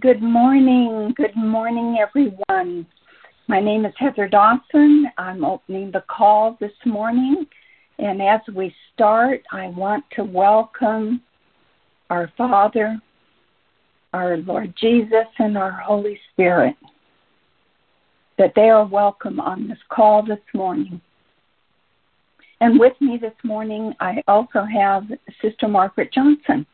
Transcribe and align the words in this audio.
Good 0.00 0.20
morning. 0.20 1.14
Good 1.16 1.36
morning, 1.36 1.98
everyone. 2.00 2.86
My 3.46 3.60
name 3.60 3.86
is 3.86 3.92
Heather 3.96 4.28
Dawson. 4.28 5.06
I'm 5.16 5.44
opening 5.44 5.92
the 5.92 6.02
call 6.08 6.56
this 6.60 6.72
morning. 6.84 7.46
And 8.00 8.20
as 8.20 8.40
we 8.52 8.74
start, 8.92 9.42
I 9.52 9.68
want 9.68 10.04
to 10.16 10.24
welcome 10.24 11.22
our 12.10 12.30
Father, 12.36 13.00
our 14.12 14.38
Lord 14.38 14.74
Jesus, 14.78 15.26
and 15.38 15.56
our 15.56 15.70
Holy 15.70 16.18
Spirit. 16.32 16.74
That 18.38 18.52
they 18.56 18.68
are 18.68 18.86
welcome 18.86 19.38
on 19.38 19.68
this 19.68 19.78
call 19.88 20.24
this 20.24 20.38
morning. 20.52 21.00
And 22.60 22.78
with 22.80 23.00
me 23.00 23.18
this 23.18 23.36
morning, 23.44 23.94
I 24.00 24.20
also 24.26 24.64
have 24.64 25.04
Sister 25.40 25.68
Margaret 25.68 26.12
Johnson 26.12 26.66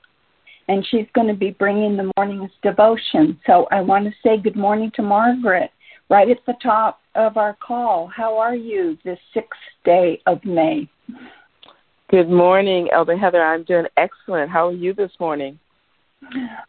and 0.73 0.86
she's 0.91 1.07
going 1.14 1.29
to 1.29 1.35
be 1.35 1.50
bringing 1.50 1.99
the 1.99 2.11
morning's 2.17 2.50
devotion. 2.62 3.39
So 3.46 3.67
I 3.71 3.82
want 3.82 4.07
to 4.07 4.12
say 4.22 4.39
good 4.39 4.57
morning 4.57 4.90
to 4.96 5.03
Margaret 5.03 5.71
right 6.08 6.31
at 6.31 6.39
the 6.46 6.54
top 6.62 7.00
of 7.14 7.36
our 7.36 7.57
call. 7.64 8.07
How 8.07 8.39
are 8.39 8.57
you 8.57 8.96
this 9.04 9.18
sixth 9.35 9.61
day 9.85 10.21
of 10.26 10.43
May? 10.46 10.89
Good 12.11 12.31
morning, 12.31 12.89
Elder 12.90 13.18
Heather. 13.18 13.43
I'm 13.43 13.64
doing 13.64 13.85
excellent. 13.98 14.50
How 14.50 14.68
are 14.68 14.72
you 14.72 14.95
this 14.95 15.12
morning? 15.21 15.58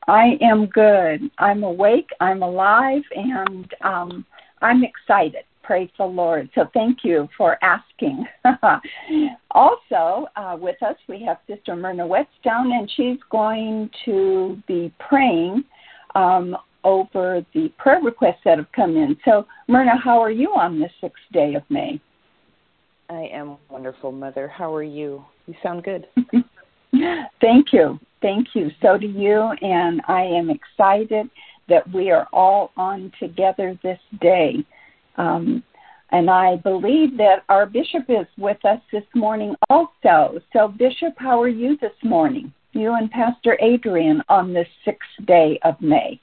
I 0.07 0.37
am 0.41 0.65
good. 0.65 1.29
I'm 1.37 1.63
awake, 1.63 2.09
I'm 2.19 2.43
alive, 2.43 3.03
and 3.15 3.73
um, 3.85 4.25
I'm 4.61 4.83
excited. 4.83 5.45
Praise 5.63 5.89
the 5.97 6.05
Lord. 6.05 6.49
So 6.55 6.67
thank 6.73 6.99
you 7.03 7.27
for 7.37 7.57
asking. 7.63 8.25
also, 9.51 10.27
uh, 10.35 10.57
with 10.59 10.81
us, 10.83 10.95
we 11.07 11.23
have 11.23 11.37
Sister 11.47 11.75
Myrna 11.75 12.05
Whetstone, 12.05 12.71
and 12.71 12.91
she's 12.95 13.19
going 13.29 13.89
to 14.05 14.61
be 14.67 14.93
praying 14.99 15.63
um, 16.15 16.55
over 16.83 17.45
the 17.53 17.69
prayer 17.77 18.01
requests 18.01 18.41
that 18.45 18.57
have 18.57 18.71
come 18.75 18.97
in. 18.97 19.17
So, 19.23 19.45
Myrna, 19.67 19.97
how 19.97 20.21
are 20.21 20.31
you 20.31 20.49
on 20.49 20.79
the 20.79 20.89
sixth 20.99 21.23
day 21.31 21.53
of 21.55 21.63
May? 21.69 21.99
I 23.09 23.29
am 23.33 23.57
wonderful, 23.69 24.11
Mother. 24.11 24.47
How 24.47 24.73
are 24.73 24.83
you? 24.83 25.23
You 25.47 25.55
sound 25.63 25.83
good. 25.83 26.07
Thank 27.41 27.73
you. 27.73 27.99
Thank 28.21 28.49
you. 28.53 28.71
So 28.81 28.97
do 28.97 29.07
you. 29.07 29.51
And 29.61 30.01
I 30.07 30.21
am 30.21 30.49
excited 30.49 31.29
that 31.69 31.91
we 31.93 32.11
are 32.11 32.27
all 32.33 32.71
on 32.77 33.11
together 33.19 33.77
this 33.83 33.99
day. 34.21 34.65
Um, 35.17 35.63
and 36.11 36.29
I 36.29 36.57
believe 36.57 37.17
that 37.17 37.43
our 37.49 37.65
bishop 37.65 38.05
is 38.07 38.27
with 38.37 38.63
us 38.65 38.79
this 38.91 39.03
morning 39.15 39.55
also. 39.69 40.39
So, 40.53 40.67
Bishop, 40.67 41.13
how 41.17 41.41
are 41.41 41.47
you 41.47 41.77
this 41.77 41.91
morning? 42.03 42.53
You 42.73 42.93
and 42.93 43.09
Pastor 43.09 43.57
Adrian 43.61 44.21
on 44.29 44.53
the 44.53 44.65
sixth 44.85 45.09
day 45.25 45.59
of 45.63 45.79
May. 45.81 46.19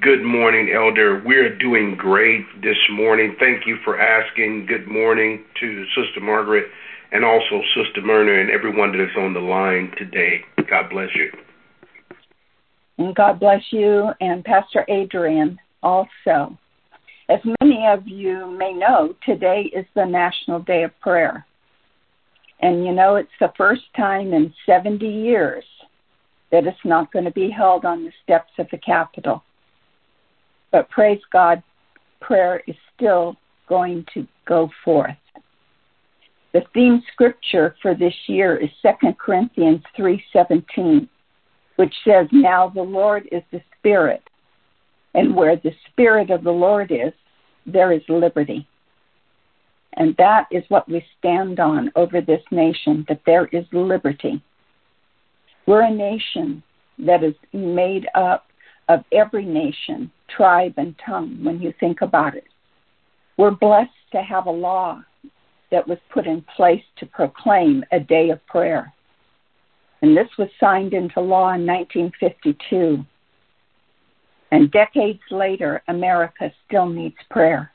Good 0.00 0.24
morning, 0.24 0.72
Elder. 0.74 1.22
We're 1.24 1.56
doing 1.56 1.94
great 1.96 2.44
this 2.60 2.76
morning. 2.90 3.36
Thank 3.38 3.66
you 3.66 3.78
for 3.84 4.00
asking. 4.00 4.66
Good 4.66 4.88
morning 4.88 5.44
to 5.60 5.84
Sister 5.94 6.20
Margaret 6.20 6.66
and 7.12 7.24
also 7.24 7.62
Sister 7.76 8.02
Myrna 8.02 8.40
and 8.40 8.50
everyone 8.50 8.90
that 8.92 9.02
is 9.02 9.16
on 9.16 9.32
the 9.32 9.40
line 9.40 9.92
today. 9.96 10.42
God 10.68 10.90
bless 10.90 11.08
you. 11.14 11.30
And 12.98 13.14
God 13.14 13.38
bless 13.38 13.62
you 13.70 14.10
and 14.20 14.44
Pastor 14.44 14.84
Adrian 14.88 15.58
also. 15.82 16.58
As 17.28 17.40
many 17.60 17.86
of 17.86 18.06
you 18.06 18.50
may 18.58 18.72
know, 18.72 19.14
today 19.24 19.70
is 19.74 19.86
the 19.94 20.04
National 20.04 20.60
Day 20.60 20.82
of 20.82 20.98
Prayer. 21.00 21.46
And 22.60 22.84
you 22.84 22.92
know, 22.92 23.16
it's 23.16 23.28
the 23.40 23.52
first 23.56 23.82
time 23.96 24.32
in 24.34 24.52
70 24.66 25.06
years 25.06 25.64
that 26.52 26.66
it's 26.66 26.76
not 26.84 27.12
going 27.12 27.24
to 27.24 27.30
be 27.30 27.50
held 27.50 27.84
on 27.84 28.04
the 28.04 28.12
steps 28.22 28.52
of 28.58 28.66
the 28.70 28.78
Capitol. 28.78 29.42
But 30.70 30.90
praise 30.90 31.20
God, 31.32 31.62
prayer 32.20 32.62
is 32.66 32.76
still 32.94 33.36
going 33.68 34.04
to 34.12 34.26
go 34.46 34.70
forth. 34.84 35.16
The 36.52 36.62
theme 36.74 37.02
scripture 37.12 37.74
for 37.80 37.94
this 37.94 38.14
year 38.26 38.56
is 38.56 38.70
2 38.82 39.14
Corinthians 39.14 39.82
3:17, 39.96 41.08
which 41.76 41.94
says, 42.04 42.28
"Now 42.30 42.68
the 42.68 42.82
Lord 42.82 43.28
is 43.32 43.42
the 43.50 43.62
Spirit, 43.78 44.22
and 45.14 45.34
where 45.34 45.56
the 45.56 45.72
Spirit 45.90 46.30
of 46.30 46.44
the 46.44 46.52
Lord 46.52 46.90
is, 46.90 47.12
there 47.66 47.92
is 47.92 48.02
liberty. 48.08 48.66
And 49.96 50.16
that 50.18 50.46
is 50.50 50.64
what 50.68 50.88
we 50.88 51.04
stand 51.18 51.60
on 51.60 51.92
over 51.94 52.20
this 52.20 52.42
nation, 52.50 53.04
that 53.08 53.20
there 53.26 53.46
is 53.46 53.64
liberty. 53.72 54.42
We're 55.66 55.82
a 55.82 55.90
nation 55.90 56.62
that 56.98 57.22
is 57.22 57.34
made 57.52 58.06
up 58.14 58.46
of 58.88 59.04
every 59.12 59.44
nation, 59.44 60.10
tribe, 60.28 60.74
and 60.76 60.94
tongue 61.04 61.42
when 61.42 61.60
you 61.60 61.72
think 61.80 62.02
about 62.02 62.36
it. 62.36 62.44
We're 63.36 63.52
blessed 63.52 63.90
to 64.12 64.22
have 64.22 64.46
a 64.46 64.50
law 64.50 65.02
that 65.70 65.88
was 65.88 65.98
put 66.12 66.26
in 66.26 66.44
place 66.56 66.82
to 66.98 67.06
proclaim 67.06 67.84
a 67.92 67.98
day 67.98 68.30
of 68.30 68.44
prayer. 68.46 68.92
And 70.02 70.16
this 70.16 70.28
was 70.38 70.48
signed 70.60 70.92
into 70.92 71.20
law 71.20 71.52
in 71.54 71.66
1952. 71.66 73.04
And 74.54 74.70
decades 74.70 75.18
later, 75.32 75.82
America 75.88 76.52
still 76.64 76.86
needs 76.86 77.16
prayer. 77.28 77.72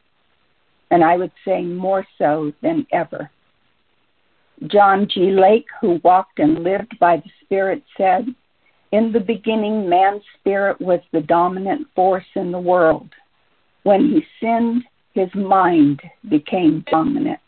And 0.91 1.03
I 1.03 1.17
would 1.17 1.33
say 1.43 1.61
more 1.61 2.07
so 2.17 2.53
than 2.61 2.87
ever. 2.93 3.29
John 4.67 5.05
G. 5.13 5.31
Lake, 5.31 5.65
who 5.81 5.99
walked 6.05 6.39
and 6.39 6.63
lived 6.63 6.97
by 6.97 7.17
the 7.17 7.29
Spirit, 7.43 7.83
said, 7.97 8.33
In 8.93 9.11
the 9.11 9.19
beginning, 9.19 9.89
man's 9.89 10.23
spirit 10.39 10.79
was 10.79 11.01
the 11.11 11.19
dominant 11.19 11.85
force 11.97 12.31
in 12.35 12.49
the 12.49 12.59
world. 12.59 13.09
When 13.83 14.07
he 14.07 14.25
sinned, 14.39 14.85
his 15.13 15.35
mind 15.35 16.01
became 16.29 16.85
dominant. 16.89 17.41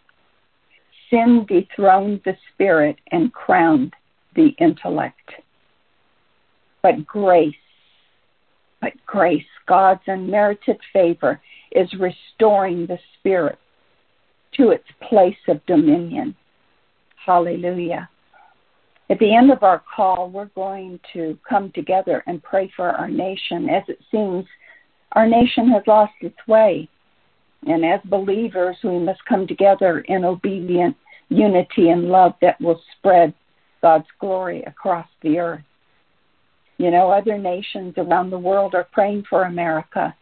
Sin 1.10 1.46
dethroned 1.48 2.20
the 2.26 2.36
spirit 2.52 2.98
and 3.14 3.32
crowned 3.32 3.94
the 4.36 4.50
intellect. 4.60 5.32
But 6.82 7.06
grace 7.06 7.56
but 8.82 8.94
grace, 9.06 9.46
God's 9.68 10.02
unmerited 10.08 10.78
favor, 10.92 11.40
is 11.72 11.88
restoring 11.94 12.86
the 12.86 13.00
spirit 13.20 13.58
to 14.58 14.72
its 14.72 14.88
place 15.08 15.38
of 15.48 15.66
dominion. 15.66 16.36
Hallelujah. 17.26 18.10
At 19.10 19.20
the 19.20 19.36
end 19.36 19.52
of 19.52 19.64
our 19.64 19.84
call, 19.96 20.30
we're 20.30 20.46
going 20.46 21.00
to 21.14 21.38
come 21.48 21.72
together 21.74 22.24
and 22.28 22.42
pray 22.42 22.72
for 22.76 22.90
our 22.90 23.10
nation. 23.10 23.70
As 23.70 23.84
it 23.88 24.00
seems, 24.10 24.46
our 25.14 25.28
nation 25.28 25.70
has 25.70 25.84
lost 25.86 26.14
its 26.22 26.38
way. 26.48 26.88
And 27.68 27.86
as 27.86 28.00
believers, 28.06 28.78
we 28.84 28.98
must 28.98 29.24
come 29.26 29.46
together 29.46 30.00
in 30.08 30.26
obedient 30.26 30.96
unity 31.30 31.90
and 31.90 32.10
love 32.10 32.34
that 32.42 32.60
will 32.60 32.82
spread 32.98 33.34
God's 33.82 34.08
glory 34.20 34.64
across 34.64 35.08
the 35.22 35.40
earth. 35.40 35.62
You 36.82 36.90
know, 36.90 37.12
other 37.12 37.38
nations 37.38 37.94
around 37.96 38.32
the 38.32 38.40
world 38.40 38.74
are 38.74 38.88
praying 38.92 39.26
for 39.30 39.44
America. 39.44 40.16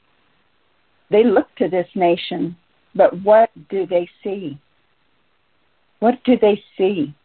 They 1.10 1.24
look 1.24 1.48
to 1.56 1.70
this 1.70 1.88
nation, 1.96 2.58
but 2.94 3.18
what 3.24 3.50
do 3.70 3.88
they 3.88 4.10
see? 4.22 4.60
What 6.00 6.16
do 6.26 6.38
they 6.38 6.62
see? 6.78 7.16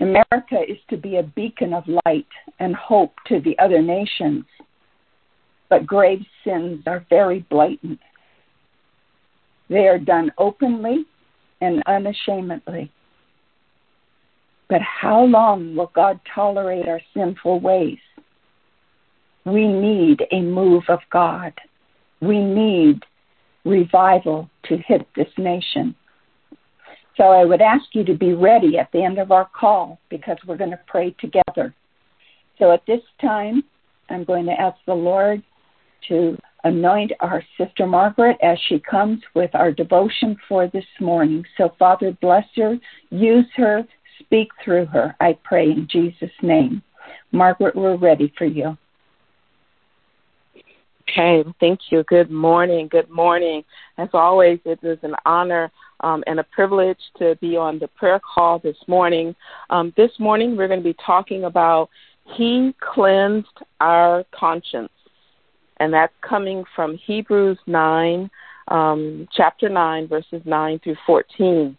America 0.00 0.62
is 0.66 0.78
to 0.88 0.96
be 0.96 1.18
a 1.18 1.22
beacon 1.22 1.74
of 1.74 1.84
light 2.06 2.26
and 2.58 2.74
hope 2.74 3.12
to 3.26 3.38
the 3.38 3.58
other 3.58 3.82
nations, 3.82 4.46
but 5.68 5.86
grave 5.86 6.24
sins 6.42 6.82
are 6.86 7.04
very 7.10 7.40
blatant. 7.50 8.00
They 9.68 9.88
are 9.88 9.98
done 9.98 10.32
openly 10.38 11.04
and 11.60 11.82
unashamedly. 11.86 12.90
But 14.70 14.80
how 14.82 15.24
long 15.24 15.74
will 15.74 15.90
God 15.94 16.20
tolerate 16.32 16.86
our 16.86 17.00
sinful 17.12 17.58
ways? 17.58 17.98
We 19.44 19.66
need 19.66 20.24
a 20.30 20.40
move 20.40 20.84
of 20.88 21.00
God. 21.10 21.52
We 22.20 22.40
need 22.40 23.02
revival 23.64 24.48
to 24.66 24.76
hit 24.86 25.08
this 25.16 25.28
nation. 25.36 25.96
So 27.16 27.24
I 27.24 27.44
would 27.44 27.60
ask 27.60 27.84
you 27.92 28.04
to 28.04 28.14
be 28.14 28.32
ready 28.32 28.78
at 28.78 28.92
the 28.92 29.02
end 29.02 29.18
of 29.18 29.32
our 29.32 29.50
call 29.58 29.98
because 30.08 30.38
we're 30.46 30.56
going 30.56 30.70
to 30.70 30.80
pray 30.86 31.16
together. 31.20 31.74
So 32.58 32.70
at 32.70 32.86
this 32.86 33.02
time, 33.20 33.64
I'm 34.08 34.22
going 34.22 34.46
to 34.46 34.52
ask 34.52 34.78
the 34.86 34.94
Lord 34.94 35.42
to 36.08 36.38
anoint 36.64 37.12
our 37.20 37.42
sister 37.58 37.86
Margaret 37.86 38.36
as 38.42 38.58
she 38.68 38.78
comes 38.78 39.20
with 39.34 39.50
our 39.54 39.72
devotion 39.72 40.36
for 40.48 40.68
this 40.68 40.84
morning. 41.00 41.44
So, 41.56 41.74
Father, 41.78 42.16
bless 42.20 42.44
her, 42.56 42.76
use 43.10 43.46
her, 43.56 43.84
Speak 44.20 44.50
through 44.64 44.86
her, 44.86 45.16
I 45.20 45.36
pray 45.44 45.70
in 45.70 45.88
Jesus' 45.90 46.30
name. 46.42 46.82
Margaret, 47.32 47.74
we're 47.74 47.96
ready 47.96 48.32
for 48.36 48.44
you. 48.44 48.76
Okay, 51.08 51.42
thank 51.58 51.80
you. 51.90 52.04
Good 52.04 52.30
morning. 52.30 52.88
Good 52.88 53.10
morning. 53.10 53.64
As 53.98 54.08
always, 54.12 54.60
it 54.64 54.78
is 54.82 54.98
an 55.02 55.14
honor 55.26 55.70
um, 56.00 56.22
and 56.26 56.38
a 56.38 56.44
privilege 56.44 57.00
to 57.18 57.36
be 57.40 57.56
on 57.56 57.78
the 57.78 57.88
prayer 57.88 58.20
call 58.20 58.60
this 58.60 58.76
morning. 58.86 59.34
Um, 59.70 59.92
this 59.96 60.12
morning, 60.20 60.56
we're 60.56 60.68
going 60.68 60.80
to 60.80 60.84
be 60.84 60.96
talking 61.04 61.44
about 61.44 61.88
He 62.36 62.74
cleansed 62.80 63.48
our 63.80 64.24
conscience. 64.32 64.92
And 65.78 65.92
that's 65.92 66.12
coming 66.20 66.62
from 66.76 66.96
Hebrews 66.96 67.58
9, 67.66 68.30
um, 68.68 69.26
chapter 69.34 69.68
9, 69.68 70.06
verses 70.06 70.42
9 70.44 70.78
through 70.84 70.96
14. 71.06 71.76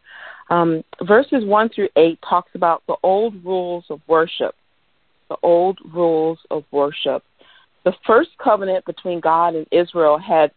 Um, 0.52 0.84
verses 1.08 1.46
1 1.46 1.70
through 1.70 1.88
8 1.96 2.20
talks 2.28 2.52
about 2.56 2.84
the 2.86 2.98
old 3.04 3.44
rules 3.44 3.86
of 3.90 4.02
worship. 4.06 4.54
The 5.30 5.38
old 5.42 5.80
rules 5.94 6.40
of 6.52 6.66
worship. 6.72 7.24
The 7.86 7.94
first 8.06 8.32
covenant 8.38 8.86
between 8.86 9.22
God 9.22 9.56
and 9.56 9.66
Israel 9.72 10.18
had 10.18 10.52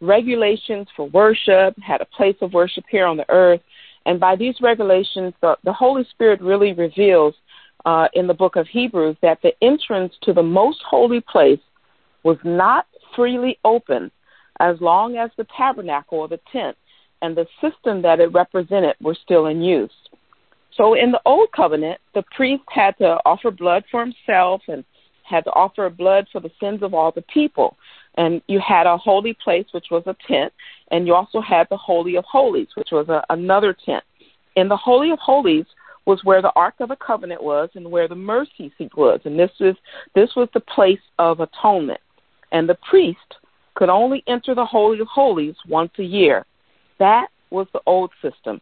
regulations 0.00 0.88
for 0.96 1.08
worship, 1.10 1.78
had 1.80 2.00
a 2.00 2.06
place 2.06 2.34
of 2.42 2.52
worship 2.52 2.84
here 2.90 3.06
on 3.06 3.16
the 3.16 3.30
earth. 3.30 3.60
And 4.04 4.18
by 4.18 4.34
these 4.34 4.56
regulations, 4.60 5.32
the, 5.40 5.56
the 5.62 5.72
Holy 5.72 6.04
Spirit 6.10 6.40
really 6.42 6.72
reveals 6.72 7.34
uh, 7.84 8.08
in 8.14 8.26
the 8.26 8.34
book 8.34 8.56
of 8.56 8.66
Hebrews 8.66 9.16
that 9.22 9.38
the 9.42 9.52
entrance 9.62 10.12
to 10.22 10.32
the 10.32 10.42
most 10.42 10.80
holy 10.84 11.20
place 11.20 11.60
was 12.24 12.36
not 12.42 12.86
freely 13.14 13.58
open 13.64 14.10
as 14.58 14.76
long 14.80 15.16
as 15.16 15.30
the 15.36 15.46
tabernacle 15.56 16.18
or 16.18 16.28
the 16.28 16.40
tent 16.50 16.76
and 17.22 17.36
the 17.36 17.46
system 17.60 18.02
that 18.02 18.20
it 18.20 18.32
represented 18.32 18.96
were 19.00 19.16
still 19.22 19.46
in 19.46 19.62
use. 19.62 19.90
So 20.76 20.94
in 20.94 21.12
the 21.12 21.20
Old 21.26 21.52
Covenant, 21.52 22.00
the 22.14 22.22
priest 22.34 22.62
had 22.68 22.96
to 22.98 23.18
offer 23.24 23.50
blood 23.50 23.84
for 23.90 24.00
himself 24.00 24.62
and 24.68 24.84
had 25.24 25.44
to 25.44 25.50
offer 25.50 25.88
blood 25.90 26.26
for 26.32 26.40
the 26.40 26.50
sins 26.60 26.82
of 26.82 26.94
all 26.94 27.12
the 27.12 27.22
people. 27.22 27.76
And 28.16 28.42
you 28.48 28.60
had 28.60 28.86
a 28.86 28.96
holy 28.96 29.36
place, 29.44 29.66
which 29.72 29.86
was 29.90 30.02
a 30.06 30.16
tent, 30.26 30.52
and 30.90 31.06
you 31.06 31.14
also 31.14 31.40
had 31.40 31.68
the 31.70 31.76
Holy 31.76 32.16
of 32.16 32.24
Holies, 32.24 32.68
which 32.74 32.88
was 32.92 33.08
a, 33.08 33.22
another 33.30 33.76
tent. 33.84 34.02
In 34.56 34.68
the 34.68 34.76
Holy 34.76 35.10
of 35.10 35.18
Holies 35.18 35.66
was 36.06 36.24
where 36.24 36.42
the 36.42 36.52
Ark 36.56 36.74
of 36.80 36.88
the 36.88 36.96
Covenant 36.96 37.42
was 37.42 37.68
and 37.74 37.90
where 37.90 38.08
the 38.08 38.16
mercy 38.16 38.72
seat 38.76 38.96
was. 38.96 39.20
And 39.24 39.38
this 39.38 39.50
is 39.60 39.76
this 40.14 40.30
was 40.34 40.48
the 40.54 40.60
place 40.60 41.00
of 41.18 41.40
atonement. 41.40 42.00
And 42.52 42.68
the 42.68 42.78
priest 42.88 43.18
could 43.74 43.88
only 43.88 44.24
enter 44.26 44.54
the 44.54 44.64
Holy 44.64 44.98
of 44.98 45.06
Holies 45.06 45.54
once 45.68 45.92
a 45.98 46.02
year. 46.04 46.44
That 47.00 47.28
was 47.50 47.66
the 47.72 47.80
old 47.86 48.12
system. 48.22 48.60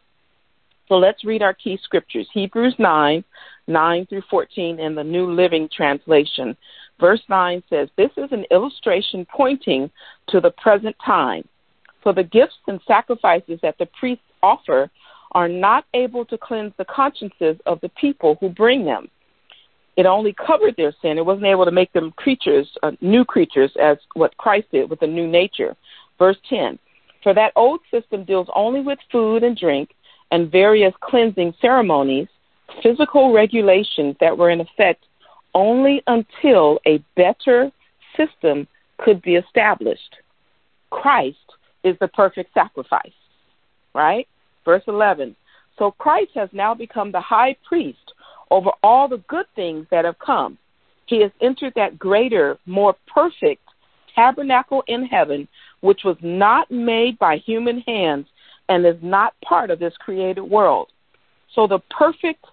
So 0.87 0.95
let's 0.95 1.23
read 1.23 1.43
our 1.43 1.53
key 1.53 1.77
scriptures 1.83 2.27
Hebrews 2.33 2.73
9, 2.79 3.23
9 3.67 4.05
through 4.07 4.23
14 4.27 4.79
in 4.79 4.95
the 4.95 5.03
New 5.03 5.31
Living 5.31 5.69
Translation. 5.71 6.57
Verse 6.99 7.21
9 7.29 7.61
says, 7.69 7.89
This 7.95 8.09
is 8.17 8.31
an 8.31 8.45
illustration 8.49 9.27
pointing 9.31 9.91
to 10.29 10.41
the 10.41 10.49
present 10.51 10.95
time. 11.05 11.47
For 12.01 12.13
the 12.13 12.23
gifts 12.23 12.55
and 12.67 12.79
sacrifices 12.87 13.59
that 13.61 13.77
the 13.77 13.87
priests 13.99 14.23
offer 14.41 14.89
are 15.33 15.49
not 15.49 15.85
able 15.93 16.25
to 16.25 16.37
cleanse 16.37 16.73
the 16.77 16.85
consciences 16.85 17.57
of 17.67 17.79
the 17.81 17.89
people 18.01 18.37
who 18.39 18.49
bring 18.49 18.83
them. 18.83 19.09
It 19.95 20.05
only 20.05 20.33
covered 20.33 20.75
their 20.77 20.95
sin. 21.01 21.17
It 21.17 21.25
wasn't 21.25 21.45
able 21.45 21.65
to 21.65 21.71
make 21.71 21.91
them 21.91 22.11
creatures, 22.15 22.67
uh, 22.81 22.91
new 23.01 23.25
creatures, 23.25 23.71
as 23.79 23.97
what 24.13 24.35
Christ 24.37 24.67
did 24.71 24.89
with 24.89 25.01
a 25.03 25.07
new 25.07 25.27
nature. 25.27 25.75
Verse 26.17 26.37
10 26.49 26.79
For 27.23 27.33
that 27.33 27.53
old 27.55 27.81
system 27.91 28.23
deals 28.23 28.47
only 28.55 28.81
with 28.81 28.99
food 29.11 29.43
and 29.43 29.57
drink 29.57 29.91
and 30.31 30.51
various 30.51 30.93
cleansing 31.01 31.53
ceremonies, 31.61 32.27
physical 32.81 33.33
regulations 33.33 34.15
that 34.19 34.37
were 34.37 34.49
in 34.49 34.61
effect 34.61 35.05
only 35.53 36.01
until 36.07 36.79
a 36.85 37.03
better 37.15 37.71
system 38.15 38.67
could 38.97 39.21
be 39.21 39.35
established. 39.35 40.15
Christ 40.91 41.37
is 41.83 41.95
the 41.99 42.07
perfect 42.07 42.53
sacrifice, 42.53 43.11
right? 43.93 44.27
Verse 44.65 44.83
11. 44.87 45.35
So 45.77 45.91
Christ 45.91 46.31
has 46.35 46.49
now 46.51 46.73
become 46.73 47.11
the 47.11 47.21
high 47.21 47.55
priest 47.67 48.13
over 48.51 48.69
all 48.83 49.07
the 49.07 49.23
good 49.27 49.45
things 49.55 49.87
that 49.91 50.05
have 50.05 50.19
come. 50.19 50.57
He 51.05 51.21
has 51.21 51.31
entered 51.41 51.73
that 51.75 51.97
greater, 51.97 52.57
more 52.65 52.95
perfect 53.11 53.63
tabernacle 54.13 54.83
in 54.87 55.05
heaven, 55.05 55.47
which 55.81 56.01
was 56.03 56.17
not 56.21 56.69
made 56.69 57.17
by 57.19 57.37
human 57.37 57.79
hands 57.81 58.27
and 58.67 58.85
is 58.85 58.97
not 59.01 59.33
part 59.41 59.71
of 59.71 59.79
this 59.79 59.93
created 59.99 60.41
world. 60.41 60.89
So 61.55 61.67
the 61.67 61.79
perfect 61.89 62.45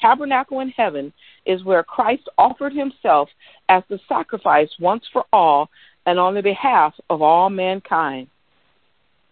tabernacle 0.00 0.60
in 0.60 0.68
heaven 0.70 1.12
is 1.46 1.64
where 1.64 1.82
Christ 1.82 2.28
offered 2.38 2.72
himself 2.72 3.28
as 3.68 3.82
the 3.88 3.98
sacrifice 4.08 4.68
once 4.80 5.04
for 5.12 5.24
all 5.32 5.70
and 6.06 6.18
on 6.18 6.34
the 6.34 6.42
behalf 6.42 6.94
of 7.08 7.22
all 7.22 7.48
mankind. 7.48 8.26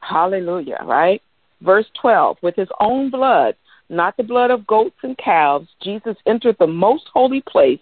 Hallelujah, 0.01 0.79
right? 0.85 1.21
Verse 1.61 1.87
12, 2.01 2.39
with 2.43 2.57
his 2.57 2.69
own 2.81 3.11
blood, 3.11 3.55
not 3.91 4.17
the 4.17 4.23
blood 4.23 4.51
of 4.51 4.67
goats 4.67 4.97
and 5.03 5.19
calves, 5.19 5.69
Jesus 5.83 6.17
entered 6.27 6.57
the 6.59 6.67
most 6.67 7.05
holy 7.13 7.43
place 7.43 7.81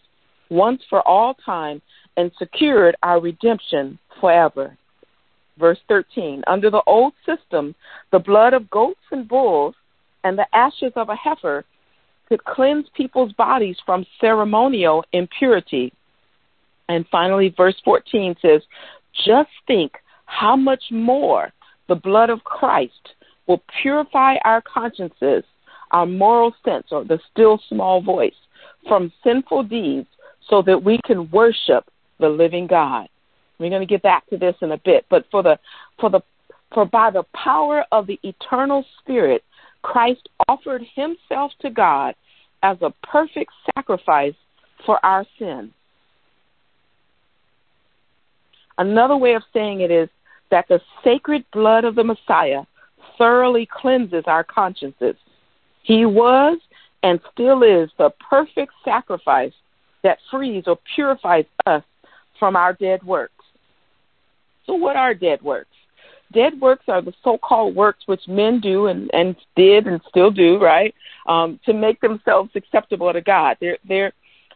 once 0.51 0.83
for 0.89 1.07
all 1.07 1.35
time 1.35 1.81
and 2.17 2.33
secured 2.39 2.97
our 3.03 3.21
redemption 3.21 3.99
forever. 4.21 4.77
Verse 5.59 5.79
13, 5.89 6.43
under 6.47 6.71
the 6.71 6.83
old 6.87 7.13
system, 7.27 7.75
the 8.13 8.19
blood 8.19 8.55
of 8.55 8.71
goats 8.71 9.01
and 9.11 9.27
bulls 9.27 9.75
and 10.25 10.39
the 10.39 10.47
ashes 10.55 10.93
of 10.97 11.09
a 11.09 11.17
heifer 11.17 11.65
could 12.29 12.45
cleanse 12.45 12.87
people's 12.95 13.33
bodies 13.33 13.77
from 13.85 14.07
ceremonial 14.21 15.05
impurity. 15.13 15.93
And 16.89 17.07
finally, 17.11 17.53
verse 17.57 17.77
14 17.85 18.37
says, 18.41 18.63
Just 19.27 19.51
think 19.67 19.93
how 20.27 20.57
much 20.57 20.85
more 20.91 21.53
the 21.89 21.95
blood 21.95 22.31
of 22.31 22.45
Christ 22.45 23.15
will 23.47 23.63
purify 23.83 24.37
our 24.45 24.63
consciences, 24.63 25.43
our 25.91 26.07
moral 26.07 26.55
sense, 26.65 26.89
or 26.91 27.05
the 27.05 27.19
still 27.33 27.61
small 27.69 28.03
voice, 28.03 28.37
from 28.87 29.13
sinful 29.25 29.65
deeds 29.65 30.07
so 30.49 30.63
that 30.63 30.85
we 30.85 31.01
can 31.05 31.31
worship 31.31 31.85
the 32.21 32.29
living 32.29 32.67
God. 32.67 33.09
We're 33.59 33.71
going 33.71 33.81
to 33.81 33.87
get 33.87 34.03
back 34.03 34.29
to 34.29 34.37
this 34.37 34.55
in 34.63 34.73
a 34.73 34.79
bit, 34.79 35.07
but 35.11 35.25
for 35.31 35.43
the 35.43 35.59
for 36.01 36.11
the 36.11 36.21
for 36.73 36.85
by 36.85 37.11
the 37.11 37.25
power 37.35 37.85
of 37.93 38.07
the 38.07 38.21
eternal 38.23 38.85
spirit 39.01 39.43
Christ 39.83 40.29
offered 40.49 40.83
himself 40.95 41.53
to 41.61 41.71
God 41.71 42.15
as 42.63 42.77
a 42.83 42.93
perfect 43.07 43.53
sacrifice 43.75 44.35
for 44.85 45.05
our 45.05 45.25
sins. 45.39 45.71
Another 48.77 49.17
way 49.17 49.35
of 49.35 49.43
saying 49.53 49.81
it 49.81 49.91
is 49.91 50.09
that 50.51 50.67
the 50.69 50.81
sacred 51.03 51.45
blood 51.53 51.85
of 51.85 51.95
the 51.95 52.05
Messiah 52.05 52.63
thoroughly 53.17 53.69
cleanses 53.71 54.25
our 54.27 54.45
consciences. 54.45 55.17
He 55.83 56.05
was 56.07 56.59
and 57.03 57.21
still 57.33 57.63
is 57.63 57.91
the 57.99 58.11
perfect 58.29 58.73
sacrifice 58.85 59.53
that 60.03 60.19
frees 60.31 60.65
or 60.67 60.79
purifies 60.95 61.45
us 61.67 61.83
from 62.39 62.57
our 62.57 62.73
dead 62.73 63.03
works. 63.03 63.38
So, 64.69 64.75
what 64.75 64.97
are 64.97 65.15
dead 65.15 65.43
works? 65.43 65.71
Dead 66.33 66.61
works 66.61 66.85
are 66.89 67.01
the 67.01 67.15
so-called 67.25 67.75
works 67.75 68.03
which 68.05 68.29
men 68.29 68.61
do 68.61 68.87
and, 68.87 69.11
and 69.15 69.35
did 69.57 69.87
and 69.87 69.99
still 70.09 70.31
do, 70.31 70.59
right, 70.59 70.95
um, 71.27 71.59
to 71.65 71.73
make 71.73 72.01
themselves 72.03 72.51
acceptable 72.55 73.13
to 73.13 73.23
God. 73.23 73.57
They're 73.61 73.79
they're 73.89 74.13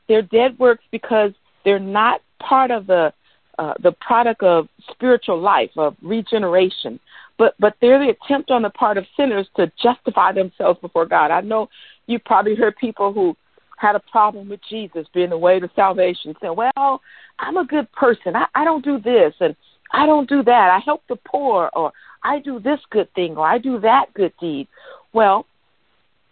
they're 0.06 0.22
dead 0.22 0.58
works 0.58 0.84
because 0.90 1.32
they're 1.64 1.78
not 1.78 2.20
part 2.40 2.70
of 2.70 2.86
the 2.86 3.12
uh, 3.58 3.74
the 3.82 3.92
product 3.92 4.42
of 4.42 4.68
spiritual 4.90 5.40
life 5.40 5.70
of 5.78 5.96
regeneration, 6.02 7.00
but 7.38 7.54
but 7.58 7.74
they're 7.80 7.98
the 7.98 8.10
attempt 8.10 8.50
on 8.50 8.60
the 8.60 8.70
part 8.70 8.98
of 8.98 9.06
sinners 9.16 9.48
to 9.56 9.72
justify 9.82 10.30
themselves 10.30 10.78
before 10.80 11.06
God. 11.06 11.30
I 11.30 11.40
know 11.40 11.70
you 12.06 12.18
probably 12.18 12.54
heard 12.54 12.76
people 12.76 13.14
who 13.14 13.34
had 13.78 13.96
a 13.96 14.00
problem 14.00 14.50
with 14.50 14.60
Jesus 14.68 15.06
being 15.14 15.30
the 15.30 15.38
way 15.38 15.58
to 15.58 15.70
salvation, 15.74 16.34
saying, 16.38 16.54
"Well, 16.54 17.00
I'm 17.38 17.56
a 17.56 17.64
good 17.64 17.90
person. 17.92 18.36
I, 18.36 18.46
I 18.54 18.64
don't 18.64 18.84
do 18.84 18.98
this 18.98 19.32
and 19.40 19.56
I 19.92 20.06
don't 20.06 20.28
do 20.28 20.42
that. 20.42 20.70
I 20.70 20.78
help 20.78 21.02
the 21.08 21.16
poor, 21.16 21.70
or 21.74 21.92
I 22.22 22.38
do 22.38 22.58
this 22.58 22.80
good 22.90 23.12
thing, 23.14 23.36
or 23.36 23.46
I 23.46 23.58
do 23.58 23.78
that 23.80 24.12
good 24.14 24.32
deed. 24.40 24.68
Well, 25.12 25.46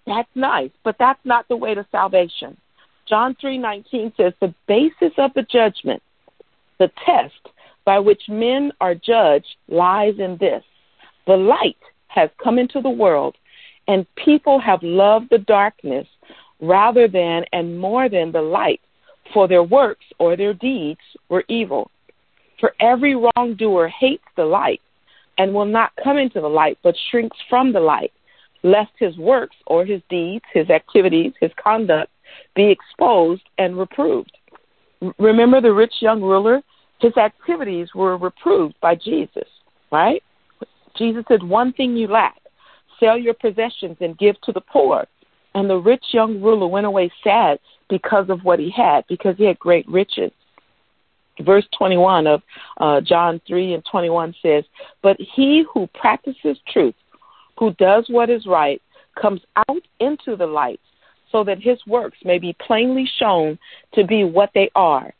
that's 0.06 0.28
nice, 0.34 0.70
but 0.82 0.96
that's 0.98 1.24
not 1.24 1.46
the 1.48 1.56
way 1.56 1.74
to 1.74 1.86
salvation. 1.92 2.56
John 3.06 3.34
3:19 3.34 4.16
says 4.16 4.32
the 4.40 4.54
basis 4.66 5.12
of 5.18 5.34
the 5.34 5.42
judgment, 5.42 6.02
the 6.78 6.90
test 7.04 7.48
by 7.84 7.98
which 7.98 8.28
men 8.28 8.72
are 8.80 8.94
judged 8.94 9.56
lies 9.68 10.18
in 10.18 10.36
this. 10.38 10.64
The 11.26 11.36
light 11.36 11.76
has 12.08 12.30
come 12.42 12.58
into 12.58 12.80
the 12.80 12.90
world 12.90 13.36
and 13.88 14.06
people 14.14 14.58
have 14.60 14.82
loved 14.82 15.30
the 15.30 15.38
darkness 15.38 16.06
rather 16.60 17.08
than 17.08 17.44
and 17.52 17.78
more 17.78 18.08
than 18.08 18.30
the 18.30 18.42
light, 18.42 18.80
for 19.32 19.48
their 19.48 19.62
works 19.62 20.04
or 20.18 20.36
their 20.36 20.54
deeds 20.54 21.00
were 21.28 21.44
evil. 21.48 21.90
For 22.60 22.74
every 22.80 23.16
wrongdoer 23.16 23.88
hates 23.88 24.24
the 24.36 24.44
light 24.44 24.80
and 25.38 25.54
will 25.54 25.64
not 25.64 25.92
come 26.02 26.18
into 26.18 26.40
the 26.40 26.48
light, 26.48 26.78
but 26.82 26.94
shrinks 27.10 27.36
from 27.48 27.72
the 27.72 27.80
light, 27.80 28.12
lest 28.62 28.92
his 28.98 29.16
works 29.16 29.56
or 29.66 29.84
his 29.84 30.02
deeds, 30.10 30.44
his 30.52 30.68
activities, 30.68 31.32
his 31.40 31.50
conduct 31.62 32.12
be 32.54 32.70
exposed 32.70 33.42
and 33.58 33.78
reproved. 33.78 34.36
Remember 35.18 35.60
the 35.60 35.72
rich 35.72 35.94
young 36.00 36.20
ruler? 36.20 36.60
His 37.00 37.16
activities 37.16 37.88
were 37.94 38.18
reproved 38.18 38.74
by 38.82 38.94
Jesus, 38.94 39.48
right? 39.90 40.22
Jesus 40.96 41.24
said, 41.28 41.42
One 41.42 41.72
thing 41.72 41.96
you 41.96 42.08
lack 42.08 42.40
sell 43.00 43.18
your 43.18 43.34
possessions 43.34 43.96
and 44.00 44.18
give 44.18 44.40
to 44.42 44.52
the 44.52 44.60
poor. 44.60 45.06
And 45.54 45.68
the 45.68 45.78
rich 45.78 46.04
young 46.12 46.40
ruler 46.40 46.68
went 46.68 46.86
away 46.86 47.10
sad 47.24 47.58
because 47.88 48.26
of 48.28 48.44
what 48.44 48.60
he 48.60 48.70
had, 48.70 49.04
because 49.08 49.34
he 49.36 49.44
had 49.44 49.58
great 49.58 49.88
riches. 49.88 50.30
Verse 51.44 51.66
21 51.76 52.26
of 52.26 52.42
uh, 52.78 53.00
John 53.00 53.40
3 53.46 53.74
and 53.74 53.84
21 53.90 54.34
says, 54.42 54.64
But 55.02 55.16
he 55.18 55.64
who 55.72 55.86
practices 55.94 56.58
truth, 56.72 56.94
who 57.58 57.72
does 57.74 58.06
what 58.08 58.30
is 58.30 58.46
right, 58.46 58.80
comes 59.20 59.40
out 59.68 59.82
into 59.98 60.36
the 60.36 60.46
light, 60.46 60.80
so 61.32 61.44
that 61.44 61.60
his 61.60 61.78
works 61.86 62.18
may 62.24 62.38
be 62.38 62.56
plainly 62.66 63.08
shown 63.18 63.58
to 63.94 64.04
be 64.04 64.24
what 64.24 64.50
they 64.54 64.70
are 64.74 65.12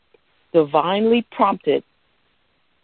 divinely 0.53 1.25
prompted, 1.31 1.83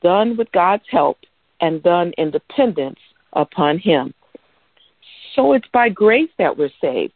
done 0.02 0.38
with 0.38 0.52
God's 0.52 0.84
help, 0.90 1.18
and 1.60 1.84
done 1.84 2.14
in 2.18 2.32
dependence 2.32 3.00
upon 3.34 3.80
him. 3.80 4.14
So 5.36 5.54
it's 5.54 5.68
by 5.74 5.90
grace 5.90 6.30
that 6.38 6.58
we're 6.58 6.72
saved, 6.82 7.14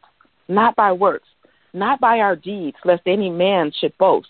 not 0.47 0.75
by 0.75 0.91
works, 0.91 1.27
not 1.73 1.99
by 1.99 2.19
our 2.19 2.35
deeds, 2.35 2.77
lest 2.83 3.03
any 3.05 3.29
man 3.29 3.71
should 3.79 3.97
boast. 3.97 4.29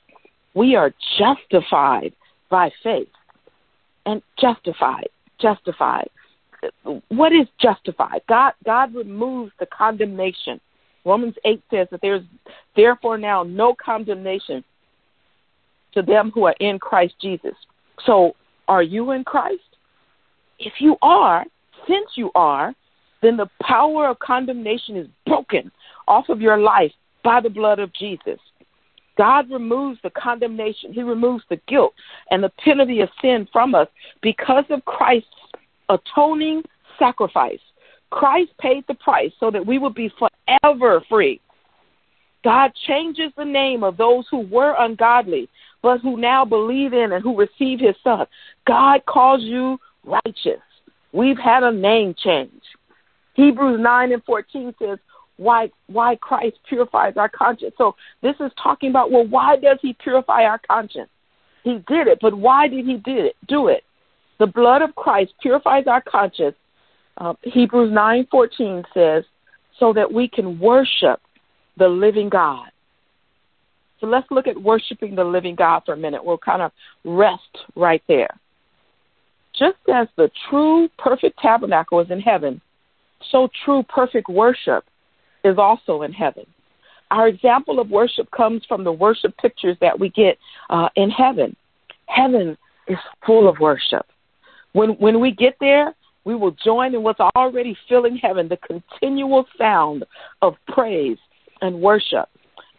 We 0.54 0.76
are 0.76 0.94
justified 1.18 2.14
by 2.50 2.72
faith. 2.84 3.08
And 4.06 4.22
justified, 4.40 5.10
justified. 5.40 6.10
What 7.10 7.32
is 7.34 7.48
justified? 7.60 8.22
God 8.28 8.54
God 8.66 8.96
removes 8.96 9.52
the 9.60 9.68
condemnation. 9.68 10.60
Romans 11.06 11.36
8 11.46 11.62
says 11.72 11.88
that 11.92 12.02
there's 12.02 12.24
therefore 12.76 13.18
now 13.18 13.44
no 13.44 13.76
condemnation 13.76 14.64
to 15.94 16.02
them 16.02 16.32
who 16.34 16.46
are 16.46 16.56
in 16.60 16.80
Christ 16.80 17.16
Jesus. 17.22 17.54
So, 18.06 18.36
are 18.68 18.84
you 18.84 19.12
in 19.12 19.24
Christ? 19.24 19.62
If 20.60 20.74
you 20.80 20.98
are, 21.02 21.46
since 21.88 22.10
you 22.16 22.32
are, 22.36 22.74
then 23.22 23.38
the 23.38 23.50
power 23.62 24.08
of 24.08 24.20
condemnation 24.20 24.96
is 24.98 25.08
broken 25.26 25.72
off 26.08 26.30
of 26.30 26.42
your 26.42 26.58
life 26.58 26.92
by 27.24 27.42
the 27.42 27.50
blood 27.50 27.80
of 27.80 27.94
Jesus. 27.94 28.40
God 29.18 29.50
removes 29.52 30.00
the 30.04 30.10
condemnation, 30.10 30.94
He 30.94 31.04
removes 31.04 31.44
the 31.50 31.60
guilt 31.68 31.94
and 32.30 32.44
the 32.44 32.52
penalty 32.64 33.02
of 33.02 33.10
sin 33.22 33.48
from 33.52 33.76
us 33.76 33.88
because 34.22 34.66
of 34.70 34.86
Christ's 34.86 35.28
atoning 35.90 36.64
sacrifice. 36.98 37.60
Christ 38.10 38.52
paid 38.60 38.84
the 38.88 38.94
price 38.96 39.32
so 39.40 39.52
that 39.52 39.66
we 39.66 39.78
would 39.78 39.96
be 39.96 40.12
forever 40.20 41.02
free. 41.10 41.40
God 42.44 42.72
changes 42.88 43.32
the 43.38 43.46
name 43.46 43.84
of 43.84 43.98
those 43.98 44.26
who 44.30 44.40
were 44.40 44.76
ungodly, 44.80 45.48
but 45.82 46.00
who 46.02 46.18
now 46.18 46.44
believe 46.44 46.94
in 46.94 47.12
and 47.12 47.24
who 47.24 47.38
receive 47.38 47.80
His 47.80 47.96
Son. 48.04 48.26
God 48.66 49.06
calls 49.06 49.42
you 49.42 49.80
righteous. 50.04 50.62
We've 51.14 51.38
had 51.38 51.64
a 51.64 51.72
name 51.72 52.16
change. 52.18 52.62
Hebrews 53.34 53.80
9 53.80 54.12
and 54.12 54.24
14 54.24 54.74
says, 54.80 54.98
why 55.42 55.70
why 55.88 56.16
Christ 56.18 56.58
purifies 56.70 57.16
our 57.18 57.30
conscience. 57.30 57.74
So 57.78 57.96
this 58.22 58.36
is 58.40 58.52
talking 58.62 58.90
about 58.92 59.12
well, 59.12 59.28
why 59.28 59.58
does 59.58 59.80
He 59.82 59.92
purify 59.94 60.44
our 60.44 60.60
conscience? 60.60 61.10
He 61.64 61.74
did 61.88 62.08
it, 62.08 62.20
but 62.22 62.34
why 62.36 62.68
did 62.68 62.86
He 62.86 62.98
do 62.98 63.18
it? 63.30 63.36
Do 63.48 63.68
it. 63.68 63.84
The 64.40 64.48
blood 64.48 64.82
of 64.82 64.96
Christ 64.96 65.34
purifies 65.42 65.86
our 65.88 66.02
conscience. 66.02 66.56
Uh, 67.18 67.34
Hebrews 67.44 67.92
nine 67.92 68.28
fourteen 68.30 68.84
says, 68.94 69.24
so 69.80 69.94
that 69.94 70.12
we 70.12 70.28
can 70.28 70.60
worship 70.60 71.20
the 71.78 71.88
living 71.88 72.30
God. 72.30 72.68
So 74.00 74.08
let's 74.08 74.30
look 74.32 74.48
at 74.48 74.62
worshiping 74.62 75.16
the 75.16 75.24
living 75.24 75.56
God 75.56 75.84
for 75.86 75.94
a 75.94 75.98
minute. 75.98 76.24
We'll 76.24 76.38
kind 76.38 76.62
of 76.62 76.72
rest 77.06 77.54
right 77.76 78.04
there. 78.08 78.34
Just 79.54 79.78
as 79.94 80.08
the 80.18 80.30
true 80.50 80.90
perfect 80.98 81.38
tabernacle 81.40 82.00
is 82.00 82.10
in 82.10 82.20
heaven, 82.20 82.62
so 83.32 83.50
true 83.64 83.84
perfect 83.84 84.28
worship 84.30 84.84
is 85.44 85.58
also 85.58 86.02
in 86.04 86.14
heaven. 86.14 86.46
Our 87.12 87.28
example 87.28 87.80
of 87.80 87.90
worship 87.90 88.30
comes 88.32 88.64
from 88.68 88.84
the 88.84 88.92
worship 88.92 89.36
pictures 89.38 89.78
that 89.82 90.00
we 90.00 90.10
get 90.10 90.38
uh, 90.70 90.90
in 90.96 91.10
heaven. 91.10 91.56
Heaven 92.08 92.58
is 92.88 92.98
full 93.26 93.50
of 93.50 93.60
worship. 93.60 94.06
When 94.74 94.92
when 94.92 95.20
we 95.20 95.32
get 95.32 95.58
there, 95.60 95.94
we 96.24 96.36
will 96.36 96.56
join 96.64 96.96
in 96.96 97.04
what's 97.04 97.20
already 97.36 97.76
filling 97.90 98.16
heaven, 98.16 98.48
the 98.48 98.58
continual 98.58 99.46
sound 99.58 100.06
of 100.42 100.56
praise 100.68 101.18
and 101.62 101.82
worship, 101.82 102.30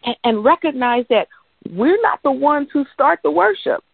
and, 0.05 0.17
and 0.25 0.45
recognize 0.45 1.05
that 1.11 1.29
we're 1.71 2.01
not 2.01 2.21
the 2.23 2.33
ones 2.33 2.69
who 2.73 2.85
start 2.95 3.21
the 3.23 3.31
worship, 3.31 3.85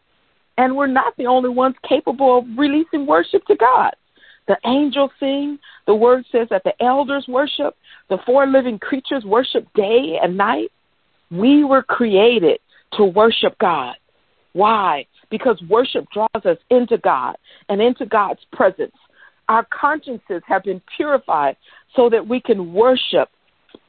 and 0.57 0.77
we're 0.77 0.87
not 0.87 1.17
the 1.17 1.27
only 1.27 1.51
ones 1.51 1.75
capable 1.89 2.39
of 2.39 2.45
releasing 2.57 3.07
worship 3.07 3.45
to 3.47 3.57
God. 3.57 3.95
The 4.49 4.57
angels 4.67 5.11
sing. 5.21 5.59
The 5.87 5.95
word 5.95 6.25
says 6.33 6.49
that 6.51 6.65
the 6.65 6.73
elders 6.83 7.27
worship. 7.29 7.77
The 8.09 8.19
four 8.27 8.47
living 8.47 8.79
creatures 8.79 9.25
worship 9.25 9.67
day 9.75 10.19
and 10.21 10.37
night. 10.37 10.73
We 11.31 11.65
were 11.65 11.83
created 11.83 12.59
to 12.95 13.05
worship 13.05 13.57
God. 13.61 13.95
Why? 14.55 15.07
Because 15.31 15.63
worship 15.69 16.07
draws 16.13 16.45
us 16.47 16.57
into 16.71 16.97
God 16.99 17.37
and 17.69 17.83
into 17.83 18.07
God's 18.07 18.41
presence. 18.53 18.97
Our 19.49 19.67
consciences 19.71 20.43
have 20.47 20.65
been 20.65 20.81
purified 20.97 21.57
so 21.95 22.09
that 22.11 22.27
we 22.27 22.41
can 22.41 22.73
worship 22.73 23.29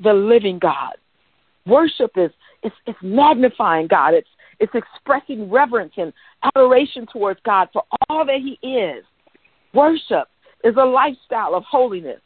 the 0.04 0.13
living 0.13 0.60
God. 0.60 0.94
Worship 1.66 2.12
is 2.18 2.32
it's, 2.62 2.75
it's 2.86 3.00
magnifying 3.01 3.88
God. 3.88 4.13
It's 4.13 4.28
it's 4.60 4.74
expressing 4.75 5.50
reverence 5.50 5.94
and 5.96 6.12
adoration 6.44 7.08
towards 7.12 7.39
God 7.46 7.70
for 7.72 7.84
all 8.10 8.25
that 8.25 8.39
He 8.39 8.68
is. 8.68 9.06
Worship 9.74 10.28
is 10.63 10.75
a 10.78 10.86
lifestyle 10.86 11.56
of 11.56 11.63
holiness. 11.63 12.22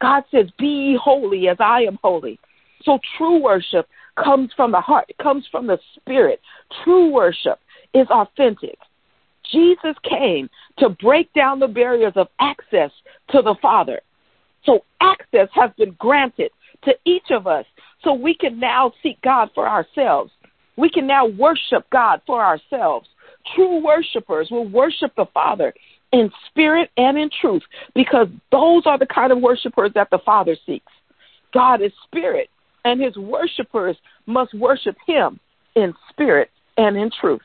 God 0.00 0.24
says, 0.30 0.46
Be 0.58 0.96
holy 1.00 1.48
as 1.48 1.56
I 1.60 1.82
am 1.82 1.98
holy. 2.02 2.38
So 2.82 2.98
true 3.16 3.42
worship 3.42 3.88
comes 4.22 4.50
from 4.56 4.72
the 4.72 4.80
heart, 4.80 5.06
it 5.08 5.18
comes 5.18 5.46
from 5.50 5.66
the 5.66 5.78
spirit. 5.96 6.40
True 6.84 7.10
worship 7.12 7.58
is 7.94 8.06
authentic. 8.10 8.78
Jesus 9.50 9.96
came 10.08 10.50
to 10.78 10.90
break 10.90 11.32
down 11.32 11.58
the 11.58 11.68
barriers 11.68 12.12
of 12.16 12.28
access 12.38 12.90
to 13.30 13.42
the 13.42 13.54
Father. 13.62 14.00
So 14.64 14.84
access 15.00 15.48
has 15.52 15.70
been 15.78 15.96
granted 15.98 16.50
to 16.84 16.92
each 17.04 17.30
of 17.30 17.46
us 17.46 17.64
so 18.04 18.12
we 18.12 18.34
can 18.34 18.60
now 18.60 18.92
seek 19.02 19.20
God 19.22 19.50
for 19.54 19.68
ourselves. 19.68 20.30
We 20.76 20.90
can 20.90 21.06
now 21.06 21.26
worship 21.26 21.88
God 21.90 22.20
for 22.26 22.44
ourselves. 22.44 23.08
True 23.54 23.82
worshipers 23.82 24.48
will 24.50 24.68
worship 24.68 25.12
the 25.16 25.26
Father 25.32 25.72
in 26.12 26.30
spirit 26.48 26.90
and 26.96 27.18
in 27.18 27.30
truth, 27.40 27.62
because 27.94 28.28
those 28.50 28.84
are 28.86 28.98
the 28.98 29.06
kind 29.06 29.32
of 29.32 29.40
worshipers 29.40 29.90
that 29.94 30.08
the 30.10 30.18
Father 30.24 30.56
seeks. 30.66 30.92
God 31.52 31.82
is 31.82 31.92
spirit, 32.04 32.48
and 32.84 33.00
his 33.00 33.16
worshipers 33.16 33.96
must 34.26 34.54
worship 34.54 34.96
him 35.06 35.38
in 35.74 35.94
spirit 36.10 36.50
and 36.76 36.96
in 36.96 37.10
truth. 37.20 37.42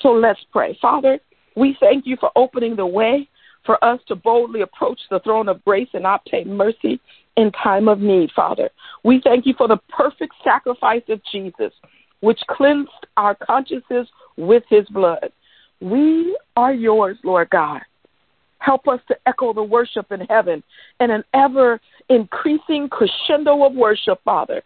So 0.00 0.10
let's 0.10 0.40
pray. 0.52 0.76
Father, 0.80 1.18
we 1.56 1.76
thank 1.80 2.06
you 2.06 2.16
for 2.18 2.30
opening 2.36 2.76
the 2.76 2.86
way 2.86 3.28
for 3.64 3.82
us 3.82 4.00
to 4.08 4.14
boldly 4.14 4.60
approach 4.60 5.00
the 5.10 5.20
throne 5.20 5.48
of 5.48 5.64
grace 5.64 5.88
and 5.94 6.04
obtain 6.06 6.54
mercy 6.54 7.00
in 7.36 7.50
time 7.52 7.88
of 7.88 8.00
need, 8.00 8.30
Father. 8.34 8.70
We 9.04 9.20
thank 9.22 9.46
you 9.46 9.54
for 9.56 9.68
the 9.68 9.78
perfect 9.88 10.34
sacrifice 10.42 11.02
of 11.08 11.20
Jesus, 11.30 11.72
which 12.20 12.40
cleansed 12.48 12.90
our 13.16 13.34
consciences 13.34 14.08
with 14.36 14.64
his 14.68 14.86
blood. 14.88 15.30
We 15.80 16.36
are 16.56 16.72
yours, 16.72 17.16
Lord 17.24 17.50
God. 17.50 17.80
Help 18.58 18.88
us 18.88 19.00
to 19.08 19.16
echo 19.26 19.52
the 19.52 19.62
worship 19.62 20.10
in 20.10 20.20
heaven 20.20 20.62
in 21.00 21.10
an 21.10 21.22
ever 21.34 21.80
increasing 22.08 22.88
crescendo 22.88 23.64
of 23.64 23.74
worship, 23.74 24.20
Father. 24.24 24.62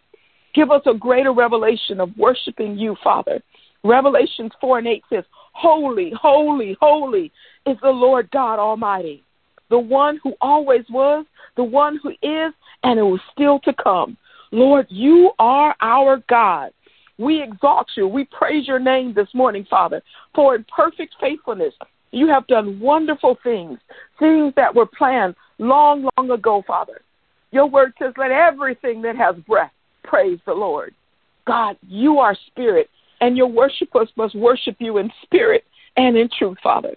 Give 0.53 0.71
us 0.71 0.81
a 0.85 0.93
greater 0.93 1.33
revelation 1.33 1.99
of 1.99 2.15
worshiping 2.17 2.77
you, 2.77 2.95
Father. 3.03 3.41
Revelations 3.83 4.51
4 4.61 4.79
and 4.79 4.87
8 4.87 5.03
says, 5.09 5.23
Holy, 5.53 6.11
holy, 6.19 6.77
holy 6.79 7.31
is 7.65 7.77
the 7.81 7.89
Lord 7.89 8.29
God 8.31 8.59
Almighty, 8.59 9.23
the 9.69 9.79
one 9.79 10.19
who 10.23 10.33
always 10.41 10.85
was, 10.89 11.25
the 11.57 11.63
one 11.63 11.99
who 12.01 12.09
is, 12.09 12.53
and 12.83 12.99
who 12.99 13.15
is 13.15 13.21
still 13.33 13.59
to 13.59 13.73
come. 13.73 14.17
Lord, 14.51 14.87
you 14.89 15.31
are 15.39 15.75
our 15.81 16.23
God. 16.29 16.71
We 17.19 17.43
exalt 17.43 17.87
you. 17.95 18.07
We 18.07 18.25
praise 18.25 18.65
your 18.65 18.79
name 18.79 19.13
this 19.13 19.27
morning, 19.33 19.67
Father, 19.69 20.01
for 20.33 20.55
in 20.55 20.65
perfect 20.73 21.15
faithfulness, 21.19 21.73
you 22.11 22.27
have 22.29 22.47
done 22.47 22.79
wonderful 22.79 23.37
things, 23.43 23.77
things 24.17 24.53
that 24.55 24.73
were 24.73 24.85
planned 24.85 25.35
long, 25.59 26.09
long 26.17 26.31
ago, 26.31 26.63
Father. 26.65 27.01
Your 27.51 27.67
word 27.67 27.93
says, 27.99 28.13
let 28.17 28.31
everything 28.31 29.01
that 29.01 29.17
has 29.17 29.35
breath 29.47 29.71
praise 30.03 30.39
the 30.45 30.53
Lord. 30.53 30.95
God, 31.45 31.77
you 31.87 32.19
are 32.19 32.37
spirit, 32.47 32.89
and 33.21 33.35
your 33.35 33.47
worshipers 33.47 34.09
must 34.15 34.33
worship 34.33 34.77
you 34.79 34.97
in 34.97 35.11
spirit 35.23 35.65
and 35.97 36.17
in 36.17 36.29
truth, 36.37 36.57
Father. 36.63 36.95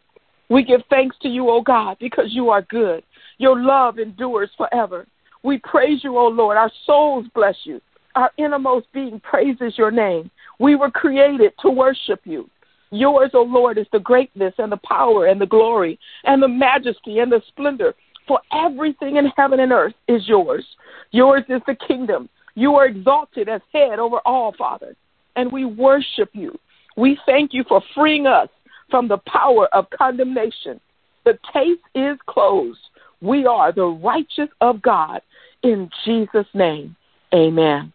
We 0.48 0.62
give 0.62 0.82
thanks 0.88 1.16
to 1.22 1.28
you, 1.28 1.50
O 1.50 1.62
God, 1.62 1.96
because 1.98 2.26
you 2.28 2.50
are 2.50 2.62
good. 2.62 3.02
Your 3.38 3.60
love 3.60 3.98
endures 3.98 4.50
forever. 4.56 5.06
We 5.42 5.58
praise 5.58 6.04
you, 6.04 6.16
O 6.16 6.28
Lord. 6.28 6.56
Our 6.56 6.70
souls 6.86 7.26
bless 7.34 7.56
you. 7.64 7.80
Our 8.14 8.30
innermost 8.36 8.86
being 8.92 9.20
praises 9.20 9.78
your 9.78 9.90
name. 9.90 10.30
We 10.58 10.76
were 10.76 10.90
created 10.90 11.52
to 11.60 11.70
worship 11.70 12.20
you. 12.24 12.48
Yours, 12.90 13.30
O 13.34 13.42
Lord, 13.42 13.78
is 13.78 13.86
the 13.90 13.98
greatness 13.98 14.54
and 14.58 14.70
the 14.70 14.76
power 14.78 15.26
and 15.26 15.40
the 15.40 15.46
glory 15.46 15.98
and 16.24 16.42
the 16.42 16.48
majesty 16.48 17.20
and 17.20 17.32
the 17.32 17.40
splendor. 17.48 17.94
For 18.28 18.40
everything 18.52 19.16
in 19.16 19.26
heaven 19.36 19.60
and 19.60 19.72
earth 19.72 19.94
is 20.08 20.28
yours. 20.28 20.64
Yours 21.10 21.42
is 21.48 21.62
the 21.66 21.74
kingdom. 21.74 22.28
You 22.54 22.74
are 22.74 22.86
exalted 22.86 23.48
as 23.48 23.62
head 23.72 23.98
over 23.98 24.18
all, 24.26 24.52
Father. 24.58 24.94
and 25.36 25.50
we 25.50 25.64
worship 25.64 26.30
you. 26.32 26.58
We 26.96 27.18
thank 27.26 27.54
you 27.54 27.64
for 27.68 27.82
freeing 27.94 28.26
us 28.26 28.48
from 28.90 29.08
the 29.08 29.18
power 29.26 29.66
of 29.72 29.88
condemnation. 29.90 30.80
The 31.24 31.38
case 31.52 31.78
is 31.94 32.18
closed. 32.26 32.80
We 33.20 33.46
are 33.46 33.72
the 33.72 33.86
righteous 33.86 34.48
of 34.60 34.82
God. 34.82 35.22
In 35.62 35.88
Jesus' 36.04 36.46
name, 36.54 36.96
amen. 37.32 37.92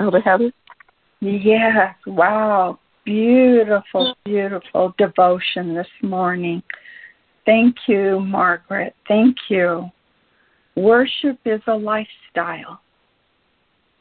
Elder 0.00 0.20
Heather? 0.20 0.52
Yes, 1.20 1.94
wow. 2.06 2.78
Beautiful, 3.04 4.14
beautiful 4.24 4.94
devotion 4.98 5.74
this 5.74 5.88
morning. 6.02 6.62
Thank 7.44 7.76
you, 7.86 8.20
Margaret. 8.20 8.94
Thank 9.06 9.36
you. 9.48 9.90
Worship 10.76 11.38
is 11.44 11.60
a 11.66 11.74
lifestyle. 11.74 12.80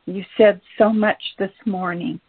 You 0.06 0.24
said 0.38 0.62
so 0.78 0.92
much 0.92 1.22
this 1.38 1.52
morning, 1.66 2.20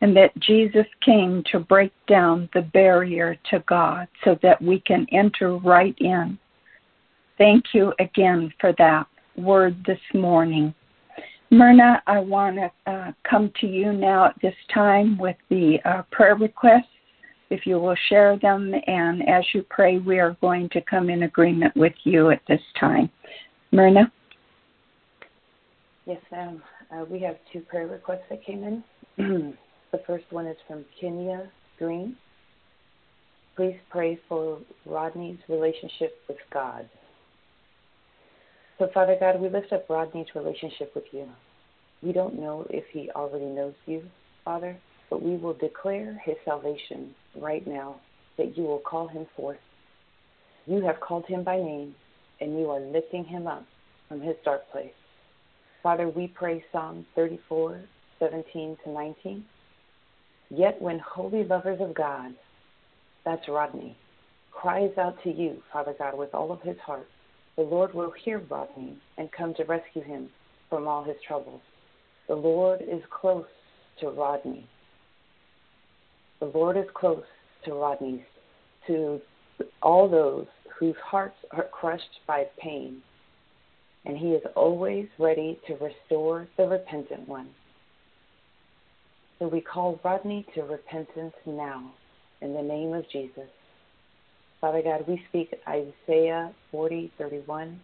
and 0.00 0.16
that 0.16 0.36
Jesus 0.40 0.86
came 1.04 1.42
to 1.52 1.60
break 1.60 1.92
down 2.08 2.48
the 2.54 2.62
barrier 2.62 3.36
to 3.50 3.62
God 3.68 4.08
so 4.24 4.36
that 4.42 4.60
we 4.60 4.80
can 4.80 5.06
enter 5.12 5.56
right 5.58 5.94
in. 5.98 6.38
Thank 7.38 7.66
you 7.72 7.92
again 7.98 8.52
for 8.60 8.72
that 8.78 9.06
word 9.36 9.84
this 9.86 10.00
morning. 10.14 10.74
Myrna, 11.52 12.02
I 12.06 12.18
want 12.18 12.56
to 12.56 12.90
uh, 12.90 13.12
come 13.28 13.52
to 13.60 13.66
you 13.66 13.92
now 13.92 14.24
at 14.24 14.36
this 14.40 14.54
time 14.72 15.18
with 15.18 15.36
the 15.50 15.76
uh, 15.84 16.00
prayer 16.10 16.34
requests. 16.34 16.86
If 17.50 17.66
you 17.66 17.78
will 17.78 17.94
share 18.08 18.38
them, 18.38 18.72
and 18.86 19.28
as 19.28 19.44
you 19.52 19.62
pray, 19.68 19.98
we 19.98 20.18
are 20.18 20.34
going 20.40 20.70
to 20.70 20.80
come 20.80 21.10
in 21.10 21.24
agreement 21.24 21.76
with 21.76 21.92
you 22.04 22.30
at 22.30 22.40
this 22.48 22.62
time. 22.80 23.10
Myrna? 23.70 24.10
Yes, 26.06 26.22
ma'am. 26.32 26.62
Uh, 26.90 27.04
we 27.04 27.20
have 27.20 27.36
two 27.52 27.60
prayer 27.60 27.86
requests 27.86 28.24
that 28.30 28.42
came 28.42 28.64
in. 28.64 28.82
the 29.92 30.00
first 30.06 30.24
one 30.30 30.46
is 30.46 30.56
from 30.66 30.86
Kenya 30.98 31.50
Green. 31.78 32.16
Please 33.56 33.76
pray 33.90 34.18
for 34.26 34.58
Rodney's 34.86 35.38
relationship 35.50 36.14
with 36.28 36.38
God. 36.50 36.88
So, 38.78 38.88
Father 38.92 39.16
God, 39.18 39.40
we 39.40 39.48
lift 39.48 39.72
up 39.72 39.88
Rodney's 39.88 40.34
relationship 40.34 40.94
with 40.94 41.04
you. 41.12 41.28
We 42.02 42.12
don't 42.12 42.38
know 42.38 42.66
if 42.70 42.84
he 42.92 43.10
already 43.14 43.44
knows 43.44 43.74
you, 43.86 44.02
Father, 44.44 44.76
but 45.10 45.22
we 45.22 45.36
will 45.36 45.54
declare 45.54 46.20
his 46.24 46.36
salvation 46.44 47.14
right 47.36 47.66
now 47.66 47.96
that 48.38 48.56
you 48.56 48.64
will 48.64 48.80
call 48.80 49.08
him 49.08 49.26
forth. 49.36 49.58
You 50.66 50.82
have 50.84 51.00
called 51.00 51.26
him 51.26 51.44
by 51.44 51.56
name, 51.56 51.94
and 52.40 52.58
you 52.58 52.70
are 52.70 52.80
lifting 52.80 53.24
him 53.24 53.46
up 53.46 53.64
from 54.08 54.20
his 54.20 54.36
dark 54.44 54.70
place. 54.72 54.92
Father, 55.82 56.08
we 56.08 56.28
pray 56.28 56.64
Psalm 56.72 57.04
34, 57.14 57.80
17 58.18 58.76
to 58.84 58.90
19. 58.90 59.44
Yet 60.50 60.80
when 60.80 60.98
holy 60.98 61.44
lovers 61.44 61.80
of 61.80 61.94
God, 61.94 62.34
that's 63.24 63.48
Rodney, 63.48 63.96
cries 64.50 64.92
out 64.98 65.16
to 65.24 65.32
you, 65.32 65.62
Father 65.72 65.94
God, 65.98 66.16
with 66.16 66.34
all 66.34 66.52
of 66.52 66.60
his 66.62 66.78
heart, 66.78 67.06
the 67.56 67.62
Lord 67.62 67.94
will 67.94 68.12
hear 68.24 68.42
Rodney 68.50 68.96
and 69.18 69.30
come 69.32 69.54
to 69.54 69.64
rescue 69.64 70.02
him 70.02 70.28
from 70.70 70.88
all 70.88 71.04
his 71.04 71.16
troubles. 71.26 71.60
The 72.28 72.34
Lord 72.34 72.80
is 72.82 73.02
close 73.10 73.46
to 74.00 74.08
Rodney. 74.08 74.66
The 76.40 76.46
Lord 76.46 76.76
is 76.76 76.86
close 76.94 77.24
to 77.64 77.74
Rodney, 77.74 78.24
to 78.86 79.20
all 79.82 80.08
those 80.08 80.46
whose 80.78 80.96
hearts 81.04 81.36
are 81.52 81.68
crushed 81.70 82.20
by 82.26 82.46
pain 82.58 83.02
and 84.04 84.16
he 84.16 84.28
is 84.28 84.42
always 84.56 85.06
ready 85.18 85.60
to 85.66 85.74
restore 85.74 86.48
the 86.56 86.66
repentant 86.66 87.28
one. 87.28 87.48
So 89.38 89.48
we 89.48 89.60
call 89.60 90.00
Rodney 90.04 90.46
to 90.54 90.62
repentance 90.62 91.34
now 91.46 91.92
in 92.40 92.54
the 92.54 92.62
name 92.62 92.92
of 92.94 93.04
Jesus. 93.10 93.48
Father 94.62 94.80
God, 94.80 95.04
we 95.08 95.20
speak 95.28 95.52
Isaiah 95.66 96.54
40:31. 96.72 97.80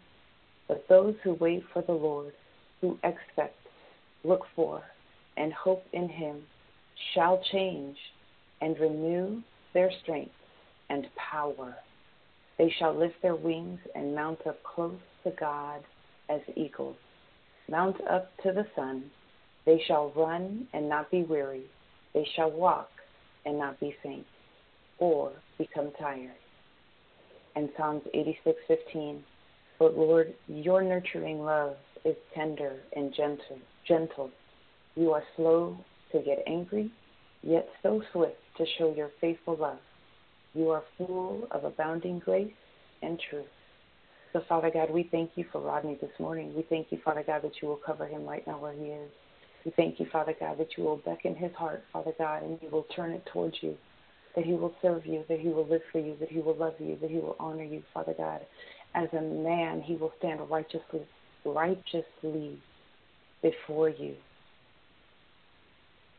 But 0.69 0.87
those 0.89 1.17
who 1.25 1.35
wait 1.35 1.65
for 1.73 1.83
the 1.83 1.93
Lord, 1.93 2.33
who 2.81 2.97
expect, 3.03 3.57
look 4.23 4.47
for, 4.55 4.85
and 5.37 5.53
hope 5.53 5.85
in 5.93 6.09
him, 6.09 6.47
shall 7.15 7.43
change 7.51 7.97
and 8.61 8.79
renew 8.79 9.43
their 9.75 9.91
strength 10.03 10.37
and 10.89 11.09
power. 11.17 11.75
They 12.59 12.71
shall 12.79 12.95
lift 12.95 13.21
their 13.23 13.35
wings 13.35 13.81
and 13.97 14.15
mount 14.15 14.47
up 14.47 14.63
close 14.63 15.01
to 15.25 15.33
God 15.33 15.83
as 16.29 16.43
eagles. 16.55 16.97
Mount 17.69 18.01
up 18.09 18.31
to 18.45 18.53
the 18.53 18.67
sun. 18.77 19.11
They 19.65 19.81
shall 19.89 20.13
run 20.15 20.69
and 20.73 20.89
not 20.89 21.11
be 21.11 21.25
weary. 21.25 21.65
They 22.15 22.25
shall 22.37 22.53
walk 22.53 22.91
and 23.45 23.59
not 23.59 23.81
be 23.81 23.97
faint, 24.01 24.27
or 25.01 25.33
become 25.59 25.91
tired. 25.99 26.37
And 27.59 27.71
Psalms 27.77 28.05
86:15. 28.15 29.25
But 29.81 29.99
Lord, 29.99 30.33
your 30.47 30.81
nurturing 30.81 31.45
love 31.45 31.77
is 32.05 32.15
tender 32.33 32.77
and 32.95 33.13
gentle. 33.13 33.59
Gentle. 33.85 34.31
You 34.95 35.11
are 35.13 35.25
slow 35.35 35.77
to 36.13 36.23
get 36.23 36.45
angry, 36.47 36.93
yet 37.43 37.69
so 37.83 38.01
swift 38.13 38.39
to 38.59 38.67
show 38.79 38.95
your 38.95 39.11
faithful 39.21 39.57
love. 39.57 39.81
You 40.55 40.71
are 40.71 40.85
full 40.97 41.49
of 41.51 41.65
abounding 41.65 42.21
grace 42.21 42.55
and 43.03 43.19
truth. 43.29 43.51
So, 44.33 44.43
Father 44.49 44.71
God, 44.71 44.91
we 44.93 45.03
thank 45.11 45.33
you 45.35 45.45
for 45.51 45.61
Rodney 45.61 45.97
this 46.01 46.17
morning. 46.21 46.55
We 46.55 46.63
thank 46.63 46.93
you, 46.93 46.99
Father 47.05 47.25
God, 47.27 47.43
that 47.43 47.61
you 47.61 47.67
will 47.67 47.81
cover 47.85 48.07
him 48.07 48.25
right 48.25 48.47
now 48.47 48.61
where 48.61 48.73
he 48.73 48.85
is. 48.85 49.11
We 49.65 49.73
thank 49.73 49.99
you, 49.99 50.07
Father 50.13 50.37
God, 50.39 50.59
that 50.59 50.77
you 50.77 50.85
will 50.85 50.99
beckon 50.99 51.35
his 51.35 51.53
heart, 51.55 51.83
Father 51.93 52.13
God, 52.19 52.45
and 52.45 52.63
you 52.63 52.69
will 52.71 52.87
turn 52.95 53.11
it 53.11 53.27
towards 53.33 53.57
you, 53.63 53.77
that 54.35 54.45
he 54.45 54.53
will 54.53 54.75
serve 54.83 55.07
you, 55.07 55.25
that 55.29 55.41
he 55.41 55.49
will 55.49 55.67
live 55.67 55.83
for 55.91 55.99
you, 55.99 56.17
that 56.21 56.31
he 56.31 56.41
will 56.41 56.57
love 56.57 56.75
you, 56.79 56.97
that 57.01 57.11
he 57.11 57.17
will 57.17 57.37
honor 57.39 57.65
you, 57.65 57.83
Father 57.93 58.15
God. 58.17 58.41
As 58.95 59.09
a 59.13 59.21
man, 59.21 59.83
he 59.83 59.97
will 59.97 60.13
stand 60.19 60.41
righteously, 60.51 61.07
righteously 61.45 62.59
before 63.43 63.89
you, 63.89 64.15